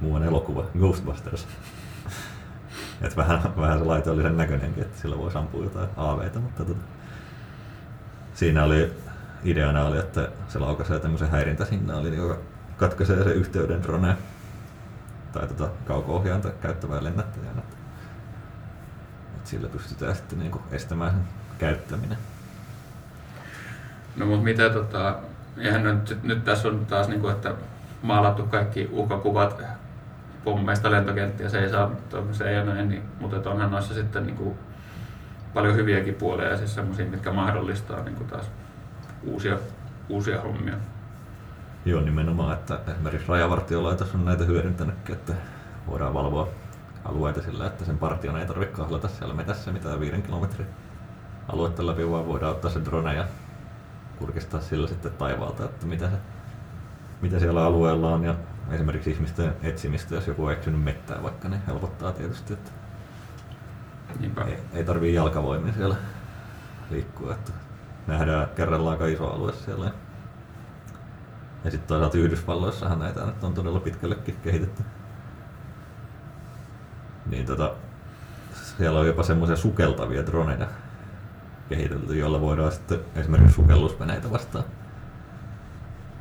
muuan 0.00 0.22
elokuva 0.22 0.64
Ghostbusters. 0.78 1.48
Et 3.02 3.16
vähän, 3.16 3.56
vähän 3.56 3.78
se 3.78 3.84
laite 3.84 4.10
oli 4.10 4.22
sen 4.22 4.36
näköinenkin, 4.36 4.82
että 4.82 5.00
sillä 5.00 5.18
voi 5.18 5.30
ampua 5.34 5.64
jotain 5.64 5.88
aaveita, 5.96 6.40
mutta 6.40 6.64
tota, 6.64 6.84
siinä 8.34 8.64
oli 8.64 8.92
ideana 9.44 9.84
oli, 9.84 9.98
että 9.98 10.28
se 10.48 10.58
laukaisee 10.58 10.98
tämmöisen 10.98 11.30
häirintäsignaalin, 11.30 12.14
joka 12.14 12.38
katkaisee 12.76 13.24
sen 13.24 13.34
yhteyden 13.34 13.82
droneen 13.82 14.16
tai 15.32 15.46
tota 15.46 15.70
kauko-ohjainta 15.84 16.50
käyttävää 16.50 17.04
lennättäjään. 17.04 17.58
Että, 17.58 17.76
että 19.36 19.50
sillä 19.50 19.68
pystytään 19.68 20.16
sitten 20.16 20.38
niinku 20.38 20.62
estämään 20.70 21.10
sen 21.10 21.22
käyttäminen. 21.58 22.18
No 24.16 24.26
mutta 24.26 24.44
mitä 24.44 24.70
tota, 24.70 25.18
eihän 25.60 25.84
nyt, 25.84 26.18
nyt 26.22 26.44
tässä 26.44 26.68
on 26.68 26.86
taas 26.86 27.08
niin 27.08 27.20
kuin, 27.20 27.32
että 27.32 27.54
maalattu 28.02 28.42
kaikki 28.42 28.88
uhkakuvat 28.92 29.62
pommeista 30.44 30.90
lentokenttiä, 30.90 31.48
se 31.48 31.58
ei 31.58 31.70
saa, 31.70 31.90
se 32.32 32.50
ei 32.50 32.64
näin, 32.64 32.88
niin, 32.88 33.02
mutta 33.20 33.50
onhan 33.50 33.70
noissa 33.70 33.94
sitten 33.94 34.26
niin 34.26 34.36
kuin, 34.36 34.58
paljon 35.54 35.74
hyviäkin 35.74 36.14
puolia 36.14 36.48
ja 36.48 36.56
siis 36.56 36.74
sellaisia, 36.74 37.06
mitkä 37.06 37.32
mahdollistaa 37.32 38.02
niin 38.02 38.14
kuin 38.14 38.28
taas 38.28 38.50
uusia, 39.24 39.58
uusia 40.08 40.40
hommia. 40.40 40.74
Joo, 41.84 42.00
nimenomaan, 42.00 42.52
että 42.52 42.78
esimerkiksi 42.88 43.28
rajavartiolaitos 43.28 44.14
on 44.14 44.24
näitä 44.24 44.44
hyödyntänytkin, 44.44 45.14
että 45.14 45.32
voidaan 45.86 46.14
valvoa 46.14 46.48
alueita 47.04 47.42
sillä, 47.42 47.66
että 47.66 47.84
sen 47.84 47.98
partion 47.98 48.38
ei 48.38 48.46
tarvitse 48.46 48.76
kahlata 48.76 49.08
siellä 49.08 49.34
metässä 49.34 49.72
mitään 49.72 50.00
viiden 50.00 50.22
kilometrin 50.22 50.66
aluetta 51.52 51.86
läpi, 51.86 52.10
vaan 52.10 52.26
voidaan 52.26 52.52
ottaa 52.52 52.70
se 52.70 52.84
drone 52.84 53.14
ja 53.14 53.24
kurkistaa 54.20 54.60
sillä 54.60 54.88
sitten 54.88 55.12
taivaalta, 55.12 55.64
että 55.64 55.86
mitä, 55.86 56.10
se, 56.10 56.16
mitä 57.22 57.38
siellä 57.38 57.64
alueella 57.64 58.14
on 58.14 58.24
ja 58.24 58.34
esimerkiksi 58.70 59.10
ihmisten 59.10 59.56
etsimistä, 59.62 60.14
jos 60.14 60.26
joku 60.26 60.44
on 60.44 60.52
eksynyt 60.52 60.82
mettää 60.82 61.22
vaikka, 61.22 61.48
niin 61.48 61.62
helpottaa 61.66 62.12
tietysti, 62.12 62.52
että 62.52 62.70
Niinpä. 64.20 64.44
ei, 64.44 64.58
ei 64.72 64.84
tarvii 64.84 65.14
jalkavoimin 65.14 65.74
siellä 65.74 65.96
liikkua, 66.90 67.32
että 67.32 67.52
nähdään 68.06 68.48
kerrallaan 68.56 68.92
aika 68.92 69.06
iso 69.06 69.30
alue 69.30 69.52
siellä 69.52 69.92
Ja 71.64 71.70
sitten 71.70 71.88
toisaalta 71.88 72.18
Yhdysvalloissahan 72.18 72.98
näitä 72.98 73.26
nyt 73.26 73.44
on 73.44 73.54
todella 73.54 73.80
pitkällekin 73.80 74.36
kehitetty. 74.42 74.82
Niin 77.26 77.46
tota, 77.46 77.74
siellä 78.76 79.00
on 79.00 79.06
jopa 79.06 79.22
semmoisia 79.22 79.56
sukeltavia 79.56 80.26
droneja 80.26 80.66
kehitelty, 81.70 82.18
joilla 82.18 82.40
voidaan 82.40 82.72
sitten 82.72 82.98
esimerkiksi 83.16 83.54
sukellusveneitä 83.54 84.30
vastaan 84.30 84.64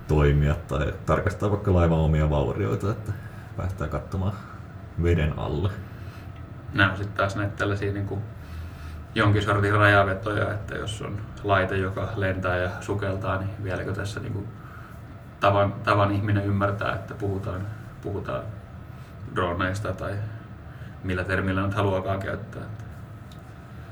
toimia 0.08 0.56
tai 0.68 0.94
tarkastaa 1.06 1.52
vaikka 1.52 1.74
laivan 1.74 1.98
omia 1.98 2.30
vaurioita, 2.30 2.92
että 2.92 3.12
päästään 3.58 3.90
katsomaan 3.90 4.34
veden 5.04 5.40
alle. 5.40 5.70
Nämä 6.74 6.92
on 6.92 6.98
sitten 6.98 7.18
taas 7.18 7.36
näitä 7.36 7.56
tällaisia 7.56 7.94
niin 7.94 8.06
kuin 8.06 8.22
jonkin 9.16 9.42
sortin 9.42 9.74
rajavetoja, 9.74 10.54
että 10.54 10.76
jos 10.76 11.02
on 11.02 11.18
laite, 11.44 11.78
joka 11.78 12.10
lentää 12.16 12.58
ja 12.58 12.70
sukeltaa, 12.82 13.38
niin 13.38 13.50
vieläkö 13.64 13.94
tässä 13.94 14.20
niin 14.20 14.34
kuin 14.34 14.48
tavan, 15.40 15.74
tavan 15.74 16.12
ihminen 16.12 16.46
ymmärtää, 16.46 16.96
että 16.96 17.14
puhutaan, 17.14 17.62
puhutaan 18.02 18.44
droneista 19.36 19.94
tai 19.94 20.14
millä 21.04 21.24
termillä 21.24 21.62
nyt 21.62 21.74
haluakaan 21.74 22.20
käyttää. 22.20 22.64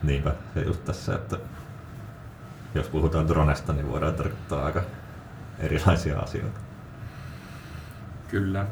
Niinpä, 0.04 0.32
se 0.54 0.62
just 0.62 0.86
tässä, 0.86 1.16
että 1.16 1.38
jos 2.76 2.88
puhutaan 2.88 3.28
dronesta, 3.28 3.74
niin 3.74 3.92
voidaan 3.92 4.14
tarkoittaa 4.14 4.66
aika 4.66 4.82
erilaisia 5.60 6.20
asioita. 6.20 6.60
Kyllä. 8.28 8.66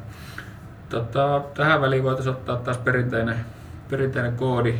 Tota, 0.89 1.41
tähän 1.53 1.81
väliin 1.81 2.03
voitaisiin 2.03 2.35
ottaa 2.35 2.57
taas 2.57 2.77
perinteinen, 2.77 3.45
perinteinen 3.89 4.35
koodi, 4.35 4.75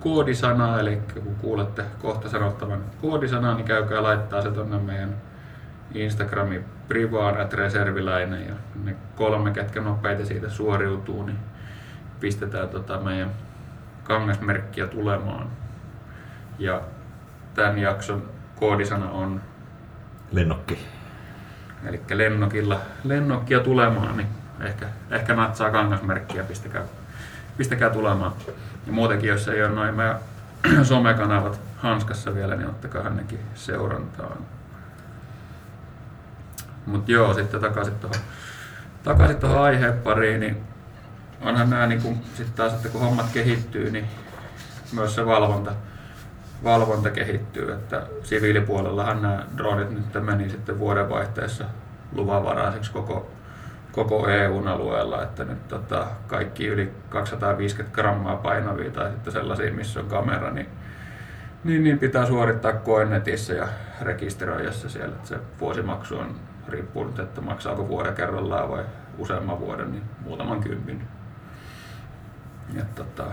koodisana, 0.00 0.80
eli 0.80 1.02
kun 1.14 1.36
kuulette 1.36 1.84
kohta 2.02 2.28
sanottavan 2.28 2.84
koodisanan, 3.00 3.56
niin 3.56 3.66
käykää 3.66 4.02
laittaa 4.02 4.42
se 4.42 4.50
tuonne 4.50 4.78
meidän 4.78 5.16
Instagramin 5.94 6.64
privaan, 6.88 7.40
että 7.40 7.56
reserviläinen 7.56 8.48
ja 8.48 8.54
ne 8.84 8.96
kolme, 9.16 9.50
ketkä 9.50 9.80
nopeita 9.80 10.24
siitä 10.24 10.48
suoriutuu, 10.48 11.22
niin 11.22 11.38
pistetään 12.20 12.68
tota 12.68 12.98
meidän 13.00 13.30
kangasmerkkiä 14.04 14.86
tulemaan. 14.86 15.46
Ja 16.60 16.80
tämän 17.54 17.78
jakson 17.78 18.22
koodisana 18.56 19.10
on 19.10 19.40
Lennokki. 20.32 20.86
Eli 21.86 22.00
lennokilla, 22.14 22.80
lennokkia 23.04 23.60
tulemaan, 23.60 24.16
niin 24.16 24.28
ehkä, 24.64 24.86
ehkä 25.10 25.34
natsaa 25.34 25.70
kangasmerkkiä, 25.70 26.44
pistäkää, 26.44 26.82
pistäkää 27.56 27.90
tulemaan. 27.90 28.32
Ja 28.86 28.92
muutenkin, 28.92 29.28
jos 29.28 29.48
ei 29.48 29.62
ole 29.62 29.74
noin 29.74 29.94
meidän 29.94 30.18
somekanavat 30.82 31.60
hanskassa 31.76 32.34
vielä, 32.34 32.56
niin 32.56 32.68
ottakaa 32.68 33.10
nekin 33.10 33.40
seurantaan. 33.54 34.38
Mutta 36.86 37.12
joo, 37.12 37.34
sitten 37.34 37.60
takaisin 37.60 37.94
tuohon 37.94 38.20
takaisin 39.04 39.36
tuohon 39.36 39.62
aiheen 39.62 39.98
pariin, 39.98 40.40
niin 40.40 40.56
onhan 41.40 41.70
nämä 41.70 41.86
niin 41.86 42.02
kun, 42.02 42.18
sit 42.34 42.54
taas, 42.54 42.72
että 42.72 42.88
kun 42.88 43.00
hommat 43.00 43.26
kehittyy, 43.32 43.90
niin 43.90 44.06
myös 44.92 45.14
se 45.14 45.26
valvonta, 45.26 45.72
valvonta 46.64 47.10
kehittyy. 47.10 47.72
Että 47.72 48.02
siviilipuolellahan 48.22 49.22
nämä 49.22 49.44
dronit 49.56 49.90
nyt 49.90 50.24
meni 50.24 50.50
sitten 50.50 50.78
vuodenvaihteessa 50.78 51.64
luvanvaraiseksi 52.12 52.92
koko, 52.92 53.30
koko 53.92 54.28
EUn 54.28 54.68
alueella, 54.68 55.22
että 55.22 55.44
nyt 55.44 55.68
tota, 55.68 56.06
kaikki 56.26 56.66
yli 56.66 56.92
250 57.08 57.94
grammaa 57.94 58.36
painavia 58.36 58.90
tai 58.90 59.10
sitten 59.10 59.32
sellaisia, 59.32 59.72
missä 59.72 60.00
on 60.00 60.06
kamera, 60.06 60.50
niin, 60.50 60.68
niin, 61.64 61.84
niin 61.84 61.98
pitää 61.98 62.26
suorittaa 62.26 62.72
koe 62.72 63.04
netissä 63.04 63.54
ja 63.54 63.68
rekisteröidä 64.00 64.72
se 64.72 64.88
siellä. 64.88 65.14
Että 65.14 65.28
se 65.28 65.36
vuosimaksu 65.60 66.18
on 66.18 66.34
riippuu 66.68 67.04
nyt, 67.04 67.18
että 67.18 67.40
maksaako 67.40 67.88
vuoden 67.88 68.14
kerrallaan 68.14 68.70
vai 68.70 68.84
useamman 69.18 69.60
vuoden, 69.60 69.92
niin 69.92 70.02
muutaman 70.24 70.60
kympin. 70.60 71.08
Ja 72.74 72.82
tota, 72.94 73.24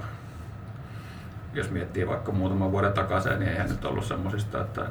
jos 1.58 1.72
miettii 1.72 2.08
vaikka 2.08 2.32
muutaman 2.32 2.72
vuoden 2.72 2.94
takaisin, 2.94 3.40
niin 3.40 3.52
eihän 3.52 3.70
nyt 3.70 3.86
ollut 3.86 4.06
semmoisista, 4.06 4.62
että 4.62 4.86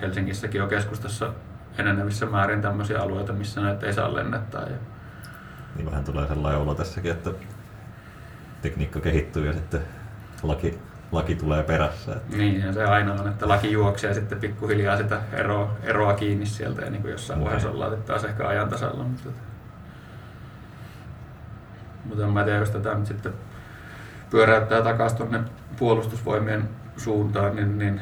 Helsingissäkin 0.00 0.62
on 0.62 0.68
keskustassa 0.68 1.32
enenevissä 1.78 2.26
määrin 2.26 2.62
tämmöisiä 2.62 3.00
alueita, 3.00 3.32
missä 3.32 3.60
näitä 3.60 3.86
ei 3.86 3.92
saa 3.92 4.14
lennättää. 4.14 4.62
Ja... 4.62 4.76
Niin 5.76 5.86
vähän 5.86 6.04
tulee 6.04 6.26
sellainen 6.26 6.60
olo 6.60 6.74
tässäkin, 6.74 7.10
että 7.10 7.30
tekniikka 8.62 9.00
kehittyy 9.00 9.46
ja 9.46 9.52
sitten 9.52 9.80
laki, 10.42 10.78
laki 11.12 11.34
tulee 11.34 11.62
perässä. 11.62 12.12
Että... 12.12 12.36
Niin, 12.36 12.60
ja 12.60 12.72
se 12.72 12.84
aina 12.84 13.12
on, 13.12 13.28
että 13.28 13.48
laki 13.48 13.72
juoksee 13.72 14.10
ja 14.10 14.14
sitten 14.14 14.40
pikkuhiljaa 14.40 14.96
sitä 14.96 15.20
eroa, 15.32 15.76
eroa 15.82 16.14
kiinni 16.14 16.46
sieltä 16.46 16.82
ja 16.82 16.90
niin 16.90 17.02
kuin 17.02 17.12
jossain 17.12 17.44
vaiheessa 17.44 17.70
ollaan 17.70 18.02
taas 18.02 18.24
ehkä 18.24 18.48
ajan 18.48 18.68
tasalla. 18.68 19.04
Mutta, 19.04 19.28
mutta 22.04 22.24
en 22.24 22.30
mä 22.30 22.44
tiedä, 22.44 22.58
jos 22.58 22.70
tätä 22.70 22.94
nyt 22.94 23.06
sitten 23.06 23.32
pyöräyttää 24.30 24.82
takaisin 24.82 25.18
tuonne 25.18 25.40
puolustusvoimien 25.78 26.68
suuntaan, 26.96 27.56
niin, 27.56 27.78
niin 27.78 28.00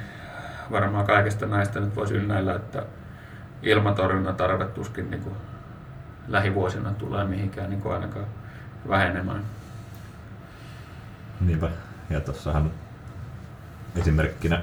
varmaan 0.70 1.06
kaikista 1.06 1.46
näistä 1.46 1.80
nyt 1.80 1.96
voisi 1.96 2.14
ynnäillä, 2.14 2.54
että 2.54 2.82
ilmatorjunnan 3.62 4.36
tarve 4.36 4.64
tuskin 4.64 5.10
niin 5.10 5.22
kuin 5.22 5.34
lähivuosina 6.28 6.90
tulee 6.90 7.24
mihinkään 7.24 7.70
niin 7.70 7.80
kuin 7.82 7.94
ainakaan 7.94 8.26
vähenemään. 8.88 9.44
Niinpä. 11.40 11.70
Ja 12.10 12.20
tuossahan 12.20 12.70
esimerkkinä 13.96 14.62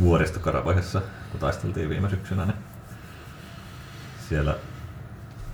vuoristokarabahissa, 0.00 1.02
kun 1.30 1.40
taisteltiin 1.40 1.88
viime 1.88 2.10
syksynä, 2.10 2.46
niin 2.46 2.56
siellä 4.28 4.56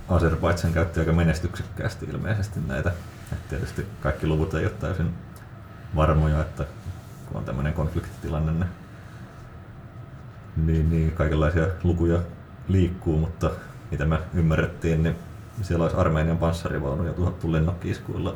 Azerbaidsan 0.09 0.73
käytti 0.73 0.99
aika 0.99 1.11
menestyksekkäästi 1.11 2.05
ilmeisesti 2.05 2.59
näitä. 2.67 2.91
Et 3.31 3.49
tietysti 3.49 3.87
kaikki 4.01 4.27
luvut 4.27 4.53
ei 4.53 4.65
ole 4.65 4.73
täysin 4.73 5.13
varmoja, 5.95 6.41
että 6.41 6.65
kun 7.27 7.37
on 7.37 7.45
tämmöinen 7.45 7.73
konfliktitilanne, 7.73 8.51
niin, 8.51 8.67
niin, 10.55 10.89
niin 10.89 11.11
kaikenlaisia 11.11 11.67
lukuja 11.83 12.19
liikkuu, 12.67 13.17
mutta 13.17 13.51
mitä 13.91 14.05
me 14.05 14.19
ymmärrettiin, 14.33 15.03
niin 15.03 15.15
siellä 15.61 15.83
olisi 15.83 15.97
Armeenian 15.97 16.37
panssarivaunuja 16.37 17.13
tuhattu 17.13 17.51
lennokkiiskuilla 17.51 18.35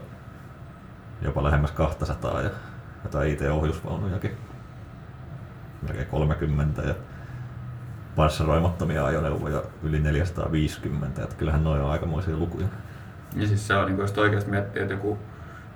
jopa 1.22 1.44
lähemmäs 1.44 1.72
200 1.72 2.42
ja 2.42 2.50
jotain 3.04 3.32
IT-ohjusvaunujakin 3.32 4.32
melkein 5.82 6.08
30 6.08 6.82
ja 6.82 6.96
panssaroimattomia 8.16 9.06
ajoneuvoja 9.06 9.64
yli 9.84 10.00
450, 10.00 11.24
että 11.24 11.36
kyllähän 11.36 11.64
noin 11.64 11.82
on 11.82 11.92
aikamoisia 11.92 12.38
lukuja. 12.38 12.68
Ja 13.36 13.48
siis 13.48 13.68
se 13.68 13.76
on, 13.76 13.86
niin 13.86 13.98
jos 13.98 14.18
oikeasti 14.18 14.52
miettii, 14.52 14.82
että 14.82 14.94
joku 14.94 15.18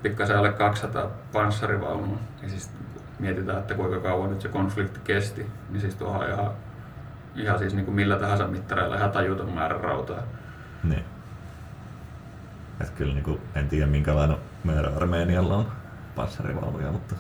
pikkasen 0.02 0.38
alle 0.38 0.52
200 0.52 1.08
panssarivaunua, 1.34 2.18
niin 2.42 2.50
siis 2.50 2.70
mietitään, 3.20 3.60
että 3.60 3.74
kuinka 3.74 4.00
kauan 4.00 4.30
nyt 4.30 4.42
se 4.42 4.48
konflikti 4.48 5.00
kesti, 5.04 5.46
niin 5.70 5.82
siis 5.82 5.96
tuohon 5.96 6.30
ihan, 6.30 6.52
ihan 7.36 7.60
siis 7.60 7.74
niin 7.74 7.86
kuin 7.86 7.96
millä 7.96 8.20
tahansa 8.20 8.48
mittareilla 8.48 8.96
ihan 8.96 9.12
tajuton 9.12 9.50
määrä 9.50 9.78
rautaa. 9.78 10.24
Niin. 10.84 11.06
Että 12.82 12.94
kyllä 12.98 13.14
niin 13.14 13.24
kuin, 13.24 13.42
en 13.56 13.70
tiedä 13.70 13.88
minkälainen 13.88 14.38
määrä 14.64 14.90
Armeenialla 14.96 15.56
on 15.56 15.68
panssarivaunuja, 16.16 16.92
mutta 16.92 17.16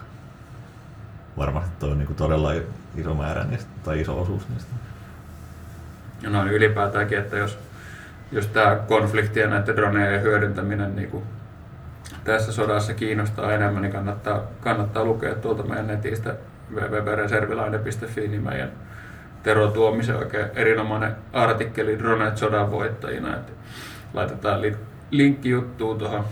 varmasti 1.37 1.71
tuo 1.79 1.89
on 1.89 1.97
niin 1.97 2.07
kuin 2.07 2.17
todella 2.17 2.51
iso 2.95 3.13
määrä 3.13 3.43
niistä, 3.43 3.71
tai 3.83 4.01
iso 4.01 4.21
osuus 4.21 4.49
niistä. 4.49 4.75
Ja 6.21 6.29
noin 6.29 6.47
ylipäätäänkin, 6.47 7.17
että 7.17 7.37
jos, 7.37 7.59
jos 8.31 8.47
tämä 8.47 8.75
konflikti 8.75 9.39
ja 9.39 9.47
näiden 9.47 9.75
droneiden 9.75 10.21
hyödyntäminen 10.21 10.95
niin 10.95 11.09
kuin 11.09 11.23
tässä 12.23 12.51
sodassa 12.51 12.93
kiinnostaa 12.93 13.53
enemmän, 13.53 13.81
niin 13.81 13.91
kannattaa, 13.91 14.41
kannattaa 14.61 15.05
lukea 15.05 15.35
tuolta 15.35 15.63
meidän 15.63 15.87
netistä 15.87 16.35
www.reservilaine.fi, 16.73 18.27
niin 18.27 18.43
meidän 18.43 18.71
Tero 19.43 19.67
Tuomisen 19.67 20.15
oikein 20.15 20.45
erinomainen 20.55 21.15
artikkeli 21.33 21.99
Dronet 21.99 22.37
sodan 22.37 22.71
voittajina. 22.71 23.35
Että 23.35 23.51
laitetaan 24.13 24.61
li- 24.61 24.77
linkki 25.11 25.49
juttuun 25.49 25.97
tuohon. 25.97 26.25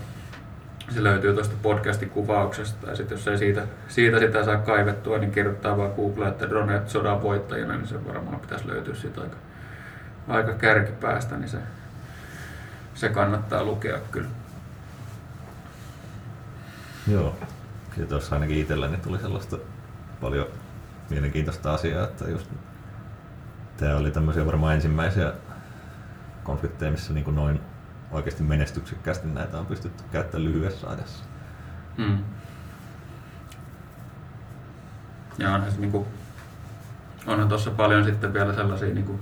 Se 0.90 1.04
löytyy 1.04 1.34
tuosta 1.34 1.56
podcastin 1.62 2.10
kuvauksesta 2.10 2.90
ja 2.90 2.96
sitten 2.96 3.16
jos 3.16 3.28
ei 3.28 3.38
siitä, 3.38 3.62
siitä 3.88 4.20
sitä 4.20 4.46
saa 4.46 4.58
kaivettua, 4.58 5.18
niin 5.18 5.32
kirjoittaa 5.32 5.78
vaan 5.78 5.92
Google, 5.96 6.28
että 6.28 6.50
Dronet 6.50 6.90
sodan 6.90 7.22
voittajina, 7.22 7.76
niin 7.76 7.88
se 7.88 8.06
varmaan 8.08 8.40
pitäisi 8.40 8.68
löytyä 8.68 8.96
siitä 8.96 9.22
aika, 9.22 9.36
aika 10.28 10.54
kärkipäästä, 10.54 11.38
niin 11.38 11.50
se, 11.50 11.58
se 12.94 13.10
kannattaa 13.10 13.64
lukea 13.64 14.00
kyllä. 14.12 14.30
Joo. 17.10 17.36
Ja 17.98 18.06
tuossa 18.06 18.36
ainakin 18.36 18.58
itselläni 18.58 18.98
tuli 18.98 19.20
sellaista 19.20 19.58
paljon 20.22 20.48
mielenkiintoista 21.10 21.74
asiaa, 21.74 22.04
että 22.04 22.30
just 22.30 22.52
tämä 23.78 23.98
oli 23.98 24.12
tämmöisiä 24.12 24.46
varmaan 24.46 24.76
ensimmäisiä 24.76 25.34
konflikteja, 26.44 26.92
missä 26.92 27.14
niin 27.14 27.24
kuin 27.24 27.36
noin 27.36 27.62
oikeasti 28.12 28.44
menestyksekkäästi 28.44 29.28
näitä 29.28 29.60
on 29.60 29.66
pystytty 29.66 30.04
käyttämään 30.12 30.52
lyhyessä 30.52 30.90
ajassa. 30.90 31.24
Hmm. 31.98 32.18
Ja 35.38 35.54
onhan, 35.54 35.72
niin 35.78 35.92
kuin, 35.92 36.06
onhan 37.28 37.50
tuossa 37.50 37.72
paljon 37.72 38.06
sitten 38.06 38.34
vielä 38.34 38.54
sellaisia 38.54 38.94
niin 38.94 39.06
kuin, 39.06 39.20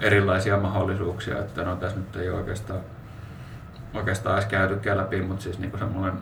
erilaisia 0.00 0.56
mahdollisuuksia, 0.56 1.38
että 1.38 1.64
no 1.64 1.76
tässä 1.76 1.98
nyt 1.98 2.16
ei 2.16 2.30
oikeastaan, 2.30 2.80
oikeastaan 3.94 4.38
edes 4.38 4.48
käytykään 4.48 4.98
läpi, 4.98 5.22
mutta 5.22 5.42
siis 5.42 5.58
niinku 5.58 5.78
semmoinen 5.78 6.18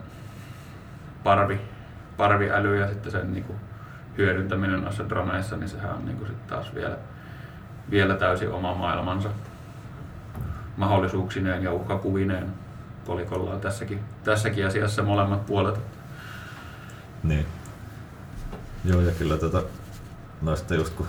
parvi, 1.26 1.60
parviäly 2.16 2.80
ja 2.80 2.88
sitten 2.88 3.12
sen 3.12 3.32
niinku 3.32 3.54
hyödyntäminen 4.18 4.80
noissa 4.80 5.08
droneissa, 5.08 5.56
niin 5.56 5.68
sehän 5.68 5.94
on 5.94 6.04
niinku 6.04 6.26
sit 6.26 6.46
taas 6.46 6.74
vielä, 6.74 6.96
vielä 7.90 8.14
täysin 8.14 8.50
oma 8.50 8.74
maailmansa 8.74 9.28
mahdollisuuksineen 10.76 11.62
ja 11.62 11.72
uhkakuvineen 11.72 12.46
kolikolla 13.06 13.50
on 13.50 13.60
tässäkin, 13.60 14.00
tässäkin 14.24 14.66
asiassa 14.66 15.02
molemmat 15.02 15.46
puolet. 15.46 15.80
Niin. 17.22 17.46
Joo, 18.84 19.00
ja 19.00 19.12
kyllä 19.12 19.36
tota, 19.36 19.62
noista 20.42 20.74
just 20.74 20.94
kun 20.94 21.06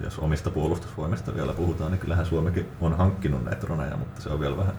jos 0.00 0.18
omista 0.18 0.50
puolustusvoimista 0.50 1.34
vielä 1.34 1.52
puhutaan, 1.52 1.90
niin 1.90 2.00
kyllähän 2.00 2.26
Suomikin 2.26 2.68
on 2.80 2.96
hankkinut 2.96 3.44
näitä 3.44 3.60
droneja, 3.60 3.96
mutta 3.96 4.20
se 4.20 4.28
on 4.28 4.40
vielä 4.40 4.56
vähän 4.56 4.74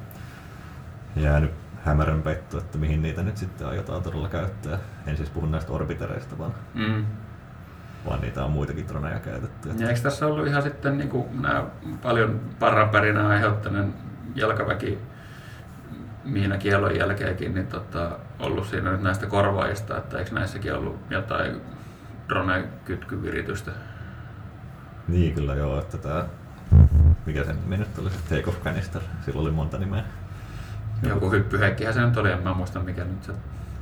jäänyt 1.15 1.62
hämärän 1.86 2.22
peitto, 2.22 2.58
että 2.58 2.78
mihin 2.78 3.02
niitä 3.02 3.24
nyt 3.24 3.38
sitten 3.38 3.68
aiotaan 3.68 4.04
todella 4.04 4.30
käyttää. 4.30 4.78
En 5.08 5.18
siis 5.18 5.30
puhu 5.30 5.46
näistä 5.46 5.72
orbitereista, 5.74 6.38
vaan, 6.38 6.54
Mm. 6.74 7.06
vaan 8.06 8.22
niitä 8.22 8.46
on 8.46 8.52
muitakin 8.52 8.88
droneja 8.88 9.20
käytetty. 9.20 9.70
Ja 9.78 9.88
eikö 9.90 10.00
tässä 10.02 10.28
ollut 10.28 10.48
ihan 10.48 10.63
sitten 10.63 10.98
niin 10.98 11.10
kuin 11.10 11.42
nämä 11.42 11.63
paljon 12.02 12.40
parranpärinä 12.60 13.28
aiheuttaneen 13.28 13.94
jalkaväki 14.36 14.98
miinakielon 16.24 16.96
jälkeenkin 16.96 17.54
niin 17.54 17.68
tota, 17.68 18.12
ollut 18.40 18.68
siinä 18.68 18.92
nyt 18.92 19.02
näistä 19.02 19.25
korvaajista, 19.25 19.98
että 19.98 20.18
eikö 20.20 20.36
näissäkin 20.36 20.74
ollut 20.75 21.00
jotain 21.10 21.62
drone-kytkyviritystä? 22.30 23.72
Niin 25.08 25.34
kyllä 25.36 25.56
joo, 25.56 25.80
että 25.80 25.98
tämä, 25.98 26.25
mikä 27.25 27.44
sen 27.44 27.56
nimi 27.62 27.78
nyt 27.78 27.98
oli, 27.98 28.10
Take 28.30 28.44
Off 28.50 28.63
Canister, 28.63 29.02
sillä 29.25 29.42
oli 29.42 29.52
monta 29.52 29.78
nimeä. 29.78 30.04
Joku 31.10 31.31
hyppyheikkihän 31.31 31.93
se 31.93 32.01
nyt 32.05 32.17
oli, 32.17 32.31
en 32.31 32.43
mä 32.43 32.53
muista 32.53 32.79
mikä 32.79 33.03
nyt 33.03 33.24
se 33.24 33.33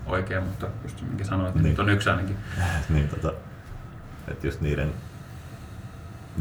oikein, 0.06 0.44
mutta 0.44 0.68
just 0.84 1.02
minkä 1.02 1.24
sanoit, 1.24 1.48
että 1.50 1.62
Niin. 1.62 1.70
nyt 1.70 1.80
on 1.80 1.90
yksi 1.90 2.10
ainakin. 2.10 2.38
niin 2.90 3.08
tota, 3.10 3.34
että 4.28 4.48
just 4.48 4.62
niiden, 4.62 4.94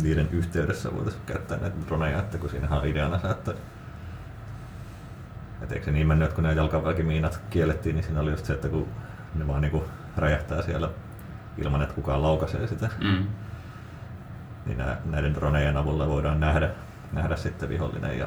niiden 0.02 0.28
yhteydessä 0.32 0.92
voitaisiin 0.94 1.22
käyttää 1.26 1.58
näitä 1.58 1.76
droneja, 1.88 2.18
että 2.18 2.38
kun 2.38 2.50
siinähän 2.50 2.78
on 2.78 2.86
ideana 2.86 3.18
se, 3.18 3.30
että 3.30 3.54
et 5.62 5.72
eikö 5.72 5.84
se 5.84 5.90
niin 5.90 6.06
mennyt, 6.06 6.24
että 6.26 6.34
kun 6.34 6.42
nämä 6.42 6.54
jalkaväkimiinat 6.54 7.40
kiellettiin, 7.50 7.94
niin 7.96 8.04
siinä 8.04 8.20
oli 8.20 8.30
just 8.30 8.44
se, 8.46 8.52
että 8.52 8.68
kun 8.68 8.88
ne 9.34 9.46
vaan 9.46 9.60
niinku 9.60 9.84
räjähtää 10.16 10.62
siellä 10.62 10.88
ilman, 11.58 11.82
että 11.82 11.94
kukaan 11.94 12.22
laukaisee 12.22 12.66
sitä, 12.66 12.88
Mm. 13.00 13.26
niin 14.66 14.78
näiden 15.04 15.34
dronejen 15.34 15.76
avulla 15.76 16.08
voidaan 16.08 16.40
nähdä, 16.40 16.70
nähdä 17.12 17.36
sitten 17.36 17.68
vihollinen 17.68 18.18
ja 18.18 18.26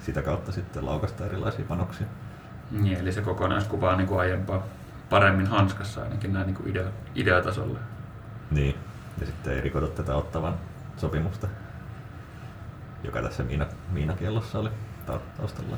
sitä 0.00 0.22
kautta 0.22 0.52
sitten 0.52 0.86
laukasta 0.86 1.26
erilaisia 1.26 1.64
panoksia. 1.68 2.06
Niin, 2.70 2.98
eli 2.98 3.12
se 3.12 3.22
kokonaiskuva 3.22 3.90
on 3.90 3.98
niin 3.98 4.08
kuin 4.08 4.20
aiempaa 4.20 4.62
paremmin 5.10 5.46
hanskassa 5.46 6.02
ainakin 6.02 6.32
näin 6.32 6.46
niin 6.46 6.54
kuin 6.54 6.68
idea, 6.68 6.84
ideatasolla. 7.14 7.78
Niin, 8.50 8.76
ja 9.20 9.26
sitten 9.26 9.52
ei 9.52 9.60
rikota 9.60 9.86
tätä 9.86 10.14
ottavan 10.14 10.54
sopimusta, 10.96 11.48
joka 13.04 13.22
tässä 13.22 13.42
miina, 13.42 13.66
miinakiellossa 13.90 14.58
oli 14.58 14.70
tau- 15.06 15.36
taustalla. 15.36 15.76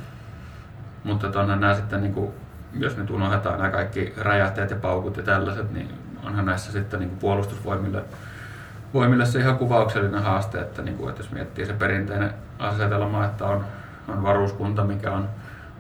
Mutta 1.04 1.26
että 1.26 1.40
onhan 1.40 1.60
nämä 1.60 1.74
sitten, 1.74 2.02
niin 2.02 2.14
kuin, 2.14 2.32
jos 2.72 2.96
nyt 2.96 3.10
unohdetaan 3.10 3.58
nämä 3.58 3.70
kaikki 3.70 4.14
räjähteet 4.16 4.70
ja 4.70 4.76
paukut 4.76 5.16
ja 5.16 5.22
tällaiset, 5.22 5.72
niin 5.72 5.88
onhan 6.24 6.46
näissä 6.46 6.72
sitten 6.72 7.00
niin 7.00 7.08
kuin 7.08 7.18
puolustusvoimille 7.18 8.04
voimille 8.94 9.26
se 9.26 9.38
ihan 9.38 9.58
kuvauksellinen 9.58 10.22
haaste, 10.22 10.60
että, 10.60 10.82
niin 10.82 10.96
kuin, 10.96 11.10
että 11.10 11.22
jos 11.22 11.30
miettii 11.30 11.66
se 11.66 11.72
perinteinen 11.72 12.34
asetelma, 12.58 13.24
että 13.24 13.44
on, 13.44 13.64
on 14.08 14.22
varuskunta, 14.22 14.84
mikä 14.84 15.12
on 15.12 15.28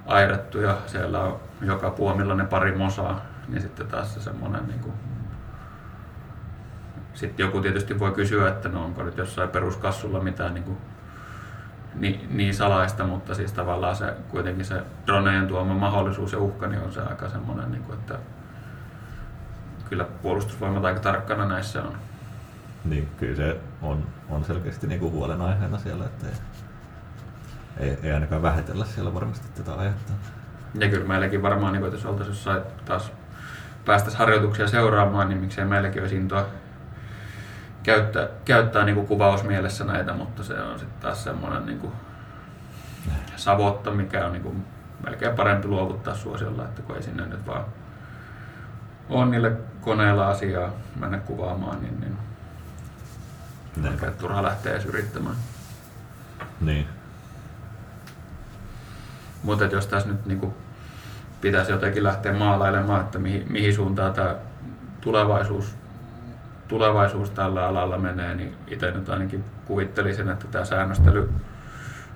aidattu 0.06 0.58
ja 0.58 0.76
siellä 0.86 1.20
on 1.20 1.40
joka 1.60 1.90
puomilla 1.90 2.34
ne 2.34 2.44
pari 2.44 2.76
mosaa, 2.76 3.20
niin 3.48 3.62
sitten 3.62 3.86
taas 3.86 4.14
se 4.14 4.20
semmoinen 4.20 4.66
niin 4.66 4.80
kuin, 4.80 4.92
sitten 7.14 7.44
joku 7.44 7.60
tietysti 7.60 7.98
voi 7.98 8.12
kysyä, 8.12 8.48
että 8.48 8.68
no 8.68 8.84
onko 8.84 9.02
nyt 9.02 9.16
jossain 9.16 9.48
peruskassulla 9.48 10.20
mitään 10.20 10.54
niin, 10.54 10.64
kuin, 10.64 10.78
niin, 11.94 12.28
niin 12.30 12.54
salaista, 12.54 13.04
mutta 13.04 13.34
siis 13.34 13.52
tavallaan 13.52 13.96
se 13.96 14.14
kuitenkin 14.28 14.64
se 14.64 14.82
dronejen 15.06 15.48
tuoma 15.48 15.74
mahdollisuus 15.74 16.32
ja 16.32 16.38
uhka 16.38 16.66
niin 16.66 16.82
on 16.82 16.92
se 16.92 17.00
aika 17.00 17.28
semmoinen, 17.28 17.70
niin 17.72 17.82
kuin, 17.82 17.98
että 17.98 18.18
kyllä 19.88 20.04
puolustusvoimat 20.04 20.84
aika 20.84 21.00
tarkkana 21.00 21.46
näissä 21.46 21.82
on. 21.82 21.96
Niin 22.84 23.08
kyllä 23.16 23.36
se 23.36 23.60
on, 23.82 24.06
on 24.28 24.44
selkeästi 24.44 24.86
niinku 24.86 25.10
huolenaiheena 25.10 25.78
siellä, 25.78 26.04
että 26.04 26.26
ei, 27.76 27.98
ei, 28.02 28.12
ainakaan 28.12 28.42
vähätellä 28.42 28.84
siellä 28.84 29.14
varmasti 29.14 29.48
tätä 29.54 29.74
aihetta. 29.74 30.12
Ja 30.74 30.88
kyllä 30.88 31.06
meilläkin 31.06 31.42
varmaan, 31.42 31.72
niin 31.72 31.92
jos 31.92 32.06
oltaisiin 32.06 32.34
jossain 32.34 32.62
taas 32.84 33.12
päästäisiin 33.84 34.18
harjoituksia 34.18 34.68
seuraamaan, 34.68 35.28
niin 35.28 35.40
miksei 35.40 35.64
meilläkin 35.64 36.02
olisi 36.02 36.16
intoa 36.16 36.46
käyttää, 37.82 38.28
käyttää 38.44 38.84
niin 38.84 38.94
kuin 38.94 39.06
kuvausmielessä 39.06 39.84
näitä, 39.84 40.12
mutta 40.12 40.44
se 40.44 40.62
on 40.62 40.78
sitten 40.78 41.00
taas 41.00 41.24
semmoinen 41.24 41.66
niin 41.66 41.78
kuin 41.78 41.92
savotta, 43.36 43.90
mikä 43.90 44.26
on 44.26 44.32
niin 44.32 44.42
kuin 44.42 44.64
melkein 45.04 45.36
parempi 45.36 45.68
luovuttaa 45.68 46.14
suosiolla, 46.14 46.64
että 46.64 46.82
kun 46.82 46.96
ei 46.96 47.02
sinne 47.02 47.26
nyt 47.26 47.46
vaan 47.46 47.64
on 49.08 49.30
niille 49.30 49.52
koneilla 49.80 50.28
asiaa 50.28 50.70
mennä 51.00 51.18
kuvaamaan, 51.18 51.82
niin, 51.82 52.00
niin 52.00 52.16
melkein 53.76 54.14
turha 54.14 54.42
lähteä 54.42 54.72
edes 54.72 54.84
yrittämään. 54.84 55.36
Niin, 56.60 56.88
Mutta 59.42 59.64
jos 59.64 59.86
tässä 59.86 60.08
nyt 60.08 60.26
niinku 60.26 60.54
pitäisi 61.40 61.72
jotenkin 61.72 62.02
lähteä 62.02 62.32
maalailemaan, 62.32 63.00
että 63.00 63.18
mihin, 63.18 63.46
mihin 63.50 63.74
suuntaan 63.74 64.12
tämä 64.12 64.34
tulevaisuus, 65.00 65.76
tulevaisuus 66.68 67.30
tällä 67.30 67.66
alalla 67.66 67.98
menee, 67.98 68.34
niin 68.34 68.54
itse 68.66 68.90
nyt 68.90 69.08
ainakin 69.08 69.44
kuvittelisin, 69.64 70.28
että 70.28 70.46
tämä 70.50 70.64
säännöstely 70.64 71.30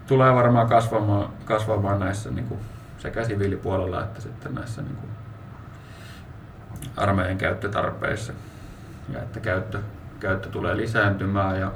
tulee 0.06 0.34
varmaan 0.34 0.68
kasvamaan, 0.68 1.28
kasvamaan 1.44 2.00
näissä 2.00 2.30
niinku 2.30 2.58
sekä 2.98 3.24
siviilipuolella 3.24 4.02
että 4.02 4.20
sitten 4.20 4.54
näissä 4.54 4.82
niinku 4.82 5.06
armeijan 6.96 7.38
käyttötarpeissa. 7.38 8.32
Ja 9.12 9.22
että 9.22 9.40
käyttö, 9.40 9.78
käyttö 10.20 10.48
tulee 10.48 10.76
lisääntymään 10.76 11.60
ja 11.60 11.72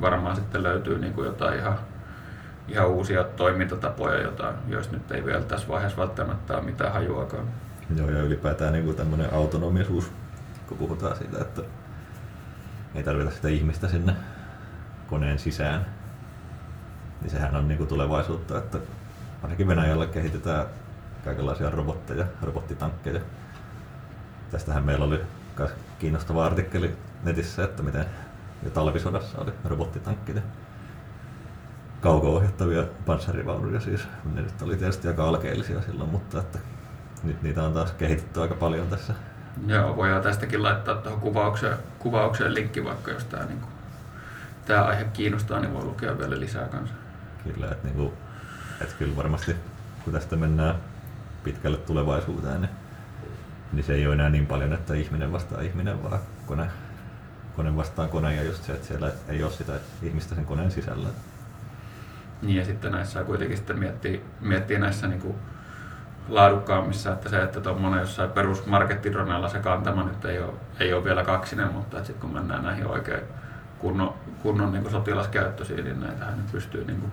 varmaan 0.00 0.36
sitten 0.36 0.62
löytyy 0.62 0.98
niinku 0.98 1.24
jotain 1.24 1.58
ihan 1.58 1.78
ihan 2.68 2.88
uusia 2.88 3.24
toimintatapoja, 3.24 4.22
jota, 4.22 4.52
joista 4.68 4.92
nyt 4.92 5.10
ei 5.10 5.24
vielä 5.24 5.42
tässä 5.42 5.68
vaiheessa 5.68 6.00
välttämättä 6.00 6.56
ole 6.56 6.64
mitään 6.64 6.92
hajuakaan. 6.92 7.44
joo 7.96 8.10
ja 8.10 8.22
ylipäätään 8.22 8.72
niinku 8.72 8.92
tämmöinen 8.92 9.34
autonomisuus, 9.34 10.12
kun 10.66 10.78
puhutaan 10.78 11.16
siitä, 11.16 11.38
että 11.40 11.62
ei 12.94 13.02
tarvita 13.02 13.30
sitä 13.30 13.48
ihmistä 13.48 13.88
sinne 13.88 14.12
koneen 15.06 15.38
sisään, 15.38 15.86
niin 17.20 17.30
sehän 17.30 17.56
on 17.56 17.68
niinku 17.68 17.86
tulevaisuutta, 17.86 18.58
että 18.58 18.78
ainakin 19.42 19.68
Venäjällä 19.68 20.06
kehitetään 20.06 20.66
kaikenlaisia 21.24 21.70
robotteja, 21.70 22.24
robottitankkeja. 22.42 23.20
Tästähän 24.50 24.84
meillä 24.84 25.04
oli 25.04 25.20
kiinnostava 25.98 26.46
artikkeli 26.46 26.96
netissä, 27.24 27.64
että 27.64 27.82
miten 27.82 28.06
jo 28.62 28.70
talvisodassa 28.70 29.38
oli 29.38 29.52
robottitankkeja. 29.64 30.42
Kauko-ohjattavia 32.04 32.84
panssarivaunuja 33.06 33.80
siis. 33.80 34.08
Ne 34.34 34.42
nyt 34.42 34.62
oli 34.62 34.76
tietysti 34.76 35.08
aika 35.08 35.28
alkeellisia 35.28 35.82
silloin, 35.82 36.10
mutta 36.10 36.40
että 36.40 36.58
nyt 37.22 37.42
niitä 37.42 37.62
on 37.62 37.72
taas 37.72 37.92
kehitetty 37.92 38.40
aika 38.40 38.54
paljon 38.54 38.88
tässä. 38.88 39.14
Joo, 39.66 39.96
voidaan 39.96 40.22
tästäkin 40.22 40.62
laittaa 40.62 40.94
tuohon 40.94 41.20
kuvaukseen, 41.20 41.76
kuvaukseen 41.98 42.54
linkki 42.54 42.84
vaikka, 42.84 43.10
jos 43.10 43.24
tämä 43.24 43.44
niin 43.44 43.60
tämä 44.66 44.84
aihe 44.84 45.04
kiinnostaa, 45.04 45.60
niin 45.60 45.74
voi 45.74 45.84
lukea 45.84 46.18
vielä 46.18 46.40
lisää 46.40 46.68
kanssa. 46.68 46.94
Kyllä, 47.44 47.66
että, 47.66 47.88
niinku, 47.88 48.12
että 48.80 48.94
kyllä 48.98 49.16
varmasti 49.16 49.56
kun 50.04 50.12
tästä 50.12 50.36
mennään 50.36 50.74
pitkälle 51.44 51.76
tulevaisuuteen, 51.76 52.60
niin, 52.60 52.70
niin 53.72 53.84
se 53.84 53.94
ei 53.94 54.06
ole 54.06 54.14
enää 54.14 54.30
niin 54.30 54.46
paljon, 54.46 54.72
että 54.72 54.94
ihminen 54.94 55.32
vastaa 55.32 55.60
ihminen, 55.60 56.02
vaan 56.02 56.20
kone, 56.46 56.66
kone 57.56 57.76
vastaan 57.76 58.08
kone 58.08 58.34
ja 58.34 58.42
just 58.42 58.64
se, 58.64 58.72
että 58.72 58.86
siellä 58.86 59.10
ei 59.28 59.42
ole 59.42 59.52
sitä 59.52 59.72
ihmistä 60.02 60.34
sen 60.34 60.46
koneen 60.46 60.70
sisällä. 60.70 61.08
Niin 62.44 62.56
ja 62.56 62.64
sitten 62.64 62.92
näissä 62.92 63.24
kuitenkin 63.24 63.56
sitten 63.56 63.78
miettii, 63.78 64.24
miettii 64.40 64.78
näissä 64.78 65.06
niin 65.06 65.20
kuin 65.20 65.34
laadukkaammissa, 66.28 67.12
että 67.12 67.28
se, 67.28 67.42
että 67.42 67.60
tuommoinen 67.60 68.00
jossain 68.00 68.30
perusmarkettidronella 68.30 69.48
se 69.48 69.58
kantama 69.58 70.04
nyt 70.04 70.24
ei 70.24 70.38
ole, 70.38 70.52
ei 70.80 70.92
ole 70.92 71.04
vielä 71.04 71.24
kaksinen, 71.24 71.72
mutta 71.72 71.96
sitten 71.96 72.20
kun 72.20 72.32
mennään 72.32 72.64
näihin 72.64 72.86
oikein 72.86 73.22
kunnon, 73.78 74.14
kunnon 74.42 74.72
niin 74.72 74.90
sotilaskäyttöisiin, 74.90 75.84
niin 75.84 76.00
näitähän 76.00 76.36
nyt 76.36 76.52
pystyy 76.52 76.84
niin 76.84 77.00
kuin, 77.00 77.12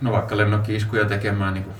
no 0.00 0.12
vaikka 0.12 0.36
lennokkiiskuja 0.36 1.04
tekemään 1.04 1.54
niin 1.54 1.64
kuin 1.64 1.76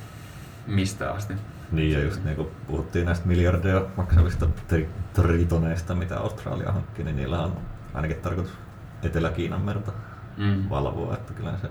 mistä 0.66 1.10
asti. 1.10 1.34
Niin 1.72 1.92
ja 1.92 2.04
just 2.04 2.24
niin 2.24 2.36
kuin 2.36 2.48
puhuttiin 2.66 3.06
näistä 3.06 3.28
miljardeja 3.28 3.82
maksavista 3.96 4.46
tri- 4.72 4.86
tritoneista, 5.12 5.94
mitä 5.94 6.18
Australia 6.18 6.72
hankki, 6.72 7.04
niin 7.04 7.16
niillä 7.16 7.40
on 7.40 7.56
ainakin 7.94 8.16
tarkoitus 8.16 8.52
Etelä-Kiinan 9.02 9.60
merta 9.60 9.92
Mm. 10.37 10.70
valvoa, 10.70 11.14
että 11.14 11.33
kyllä 11.33 11.59
se 11.62 11.70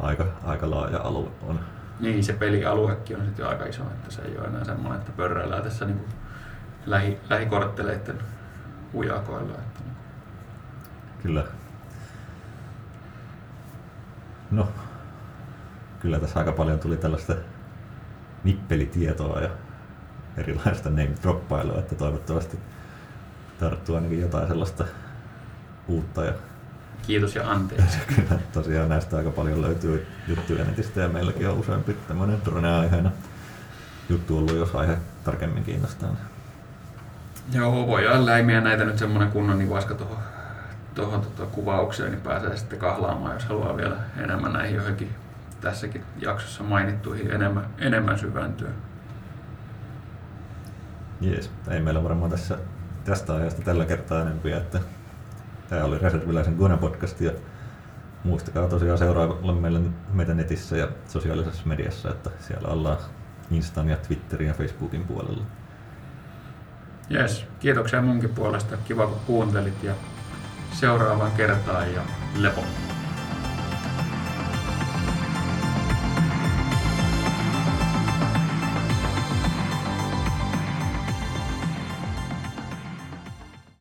aika, 0.00 0.26
aika 0.44 0.70
laaja 0.70 1.00
alue 1.00 1.28
on. 1.42 1.60
Niin, 2.00 2.24
se 2.24 2.32
pelialuekin 2.32 3.16
on 3.16 3.24
sitten 3.24 3.42
jo 3.42 3.48
aika 3.48 3.64
iso, 3.64 3.82
että 3.82 4.10
se 4.10 4.22
ei 4.22 4.38
ole 4.38 4.46
enää 4.46 4.64
semmoinen, 4.64 4.98
että 5.00 5.12
pörräillään 5.12 5.62
tässä 5.62 5.84
niin 5.84 5.98
kuin 5.98 6.08
lähi, 6.86 7.18
lähikortteleiden 7.30 8.18
ujakoilla. 8.94 9.52
Että 9.52 9.80
niin. 9.84 9.96
Kyllä. 11.22 11.44
No, 14.50 14.68
kyllä 16.00 16.20
tässä 16.20 16.38
aika 16.38 16.52
paljon 16.52 16.78
tuli 16.78 16.96
tällaista 16.96 17.34
nippelitietoa 18.44 19.40
ja 19.40 19.50
erilaista 20.36 20.90
name 20.90 21.14
droppailua, 21.22 21.78
että 21.78 21.94
toivottavasti 21.94 22.58
tarttuu 23.60 23.94
ainakin 23.94 24.20
jotain 24.20 24.48
sellaista 24.48 24.84
uutta 25.88 26.24
ja 26.24 26.32
Kiitos 27.06 27.34
ja 27.34 27.50
anteeksi. 27.50 27.98
kyllä 28.16 28.38
tosiaan 28.52 28.88
näistä 28.88 29.16
aika 29.16 29.30
paljon 29.30 29.62
löytyy 29.62 30.06
juttuja 30.28 30.64
netistä 30.64 31.00
ja 31.00 31.08
meilläkin 31.08 31.48
on 31.48 31.58
useampi 31.58 31.96
tämmöinen 32.08 32.38
drone-aiheena 32.44 33.10
juttu 34.08 34.38
ollut, 34.38 34.56
jos 34.56 34.74
aihe 34.74 34.96
tarkemmin 35.24 35.64
kiinnostaa. 35.64 36.16
Joo, 37.52 37.86
voidaan 37.86 38.26
läimiä 38.26 38.60
näitä 38.60 38.84
nyt 38.84 38.98
semmoinen 38.98 39.30
kunnon 39.30 39.58
niin 39.58 39.70
vaska 39.70 39.94
tuohon 39.94 40.18
tuohon 40.94 41.20
tota, 41.20 41.46
kuvaukseen, 41.46 42.10
niin 42.10 42.22
pääsee 42.22 42.56
sitten 42.56 42.78
kahlaamaan, 42.78 43.34
jos 43.34 43.44
haluaa 43.44 43.76
vielä 43.76 43.96
enemmän 44.16 44.52
näihin 44.52 44.76
johonkin 44.76 45.10
tässäkin 45.60 46.02
jaksossa 46.18 46.62
mainittuihin 46.62 47.30
enemmän, 47.30 47.66
enemmän 47.78 48.18
syventyä. 48.18 48.68
Jees, 51.20 51.50
ei 51.70 51.80
meillä 51.80 52.04
varmaan 52.04 52.30
tässä 52.30 52.58
tästä 53.04 53.34
aiheesta 53.34 53.62
tällä 53.62 53.84
kertaa 53.84 54.22
enempiä, 54.22 54.56
että 54.56 54.80
tämä 55.68 55.84
oli 55.84 55.98
Reserviläisen 55.98 56.54
Gona 56.54 56.76
podcast 56.76 57.20
ja 57.20 57.32
muistakaa 58.24 58.68
tosiaan 58.68 58.98
seuraavalla 58.98 59.52
meillä, 59.52 59.80
meitä 60.12 60.34
netissä 60.34 60.76
ja 60.76 60.88
sosiaalisessa 61.08 61.62
mediassa, 61.66 62.10
että 62.10 62.30
siellä 62.40 62.68
ollaan 62.68 62.98
Instan 63.50 63.88
ja 63.88 63.96
Twitterin 63.96 64.48
ja 64.48 64.54
Facebookin 64.54 65.04
puolella. 65.04 65.42
Jes, 67.10 67.44
kiitoksia 67.60 68.02
munkin 68.02 68.30
puolesta. 68.30 68.76
Kiva 68.76 69.06
kun 69.06 69.20
kuuntelit 69.26 69.82
ja 69.82 69.94
seuraavaan 70.72 71.32
kertaan 71.32 71.94
ja 71.94 72.02
lepo. 72.36 72.64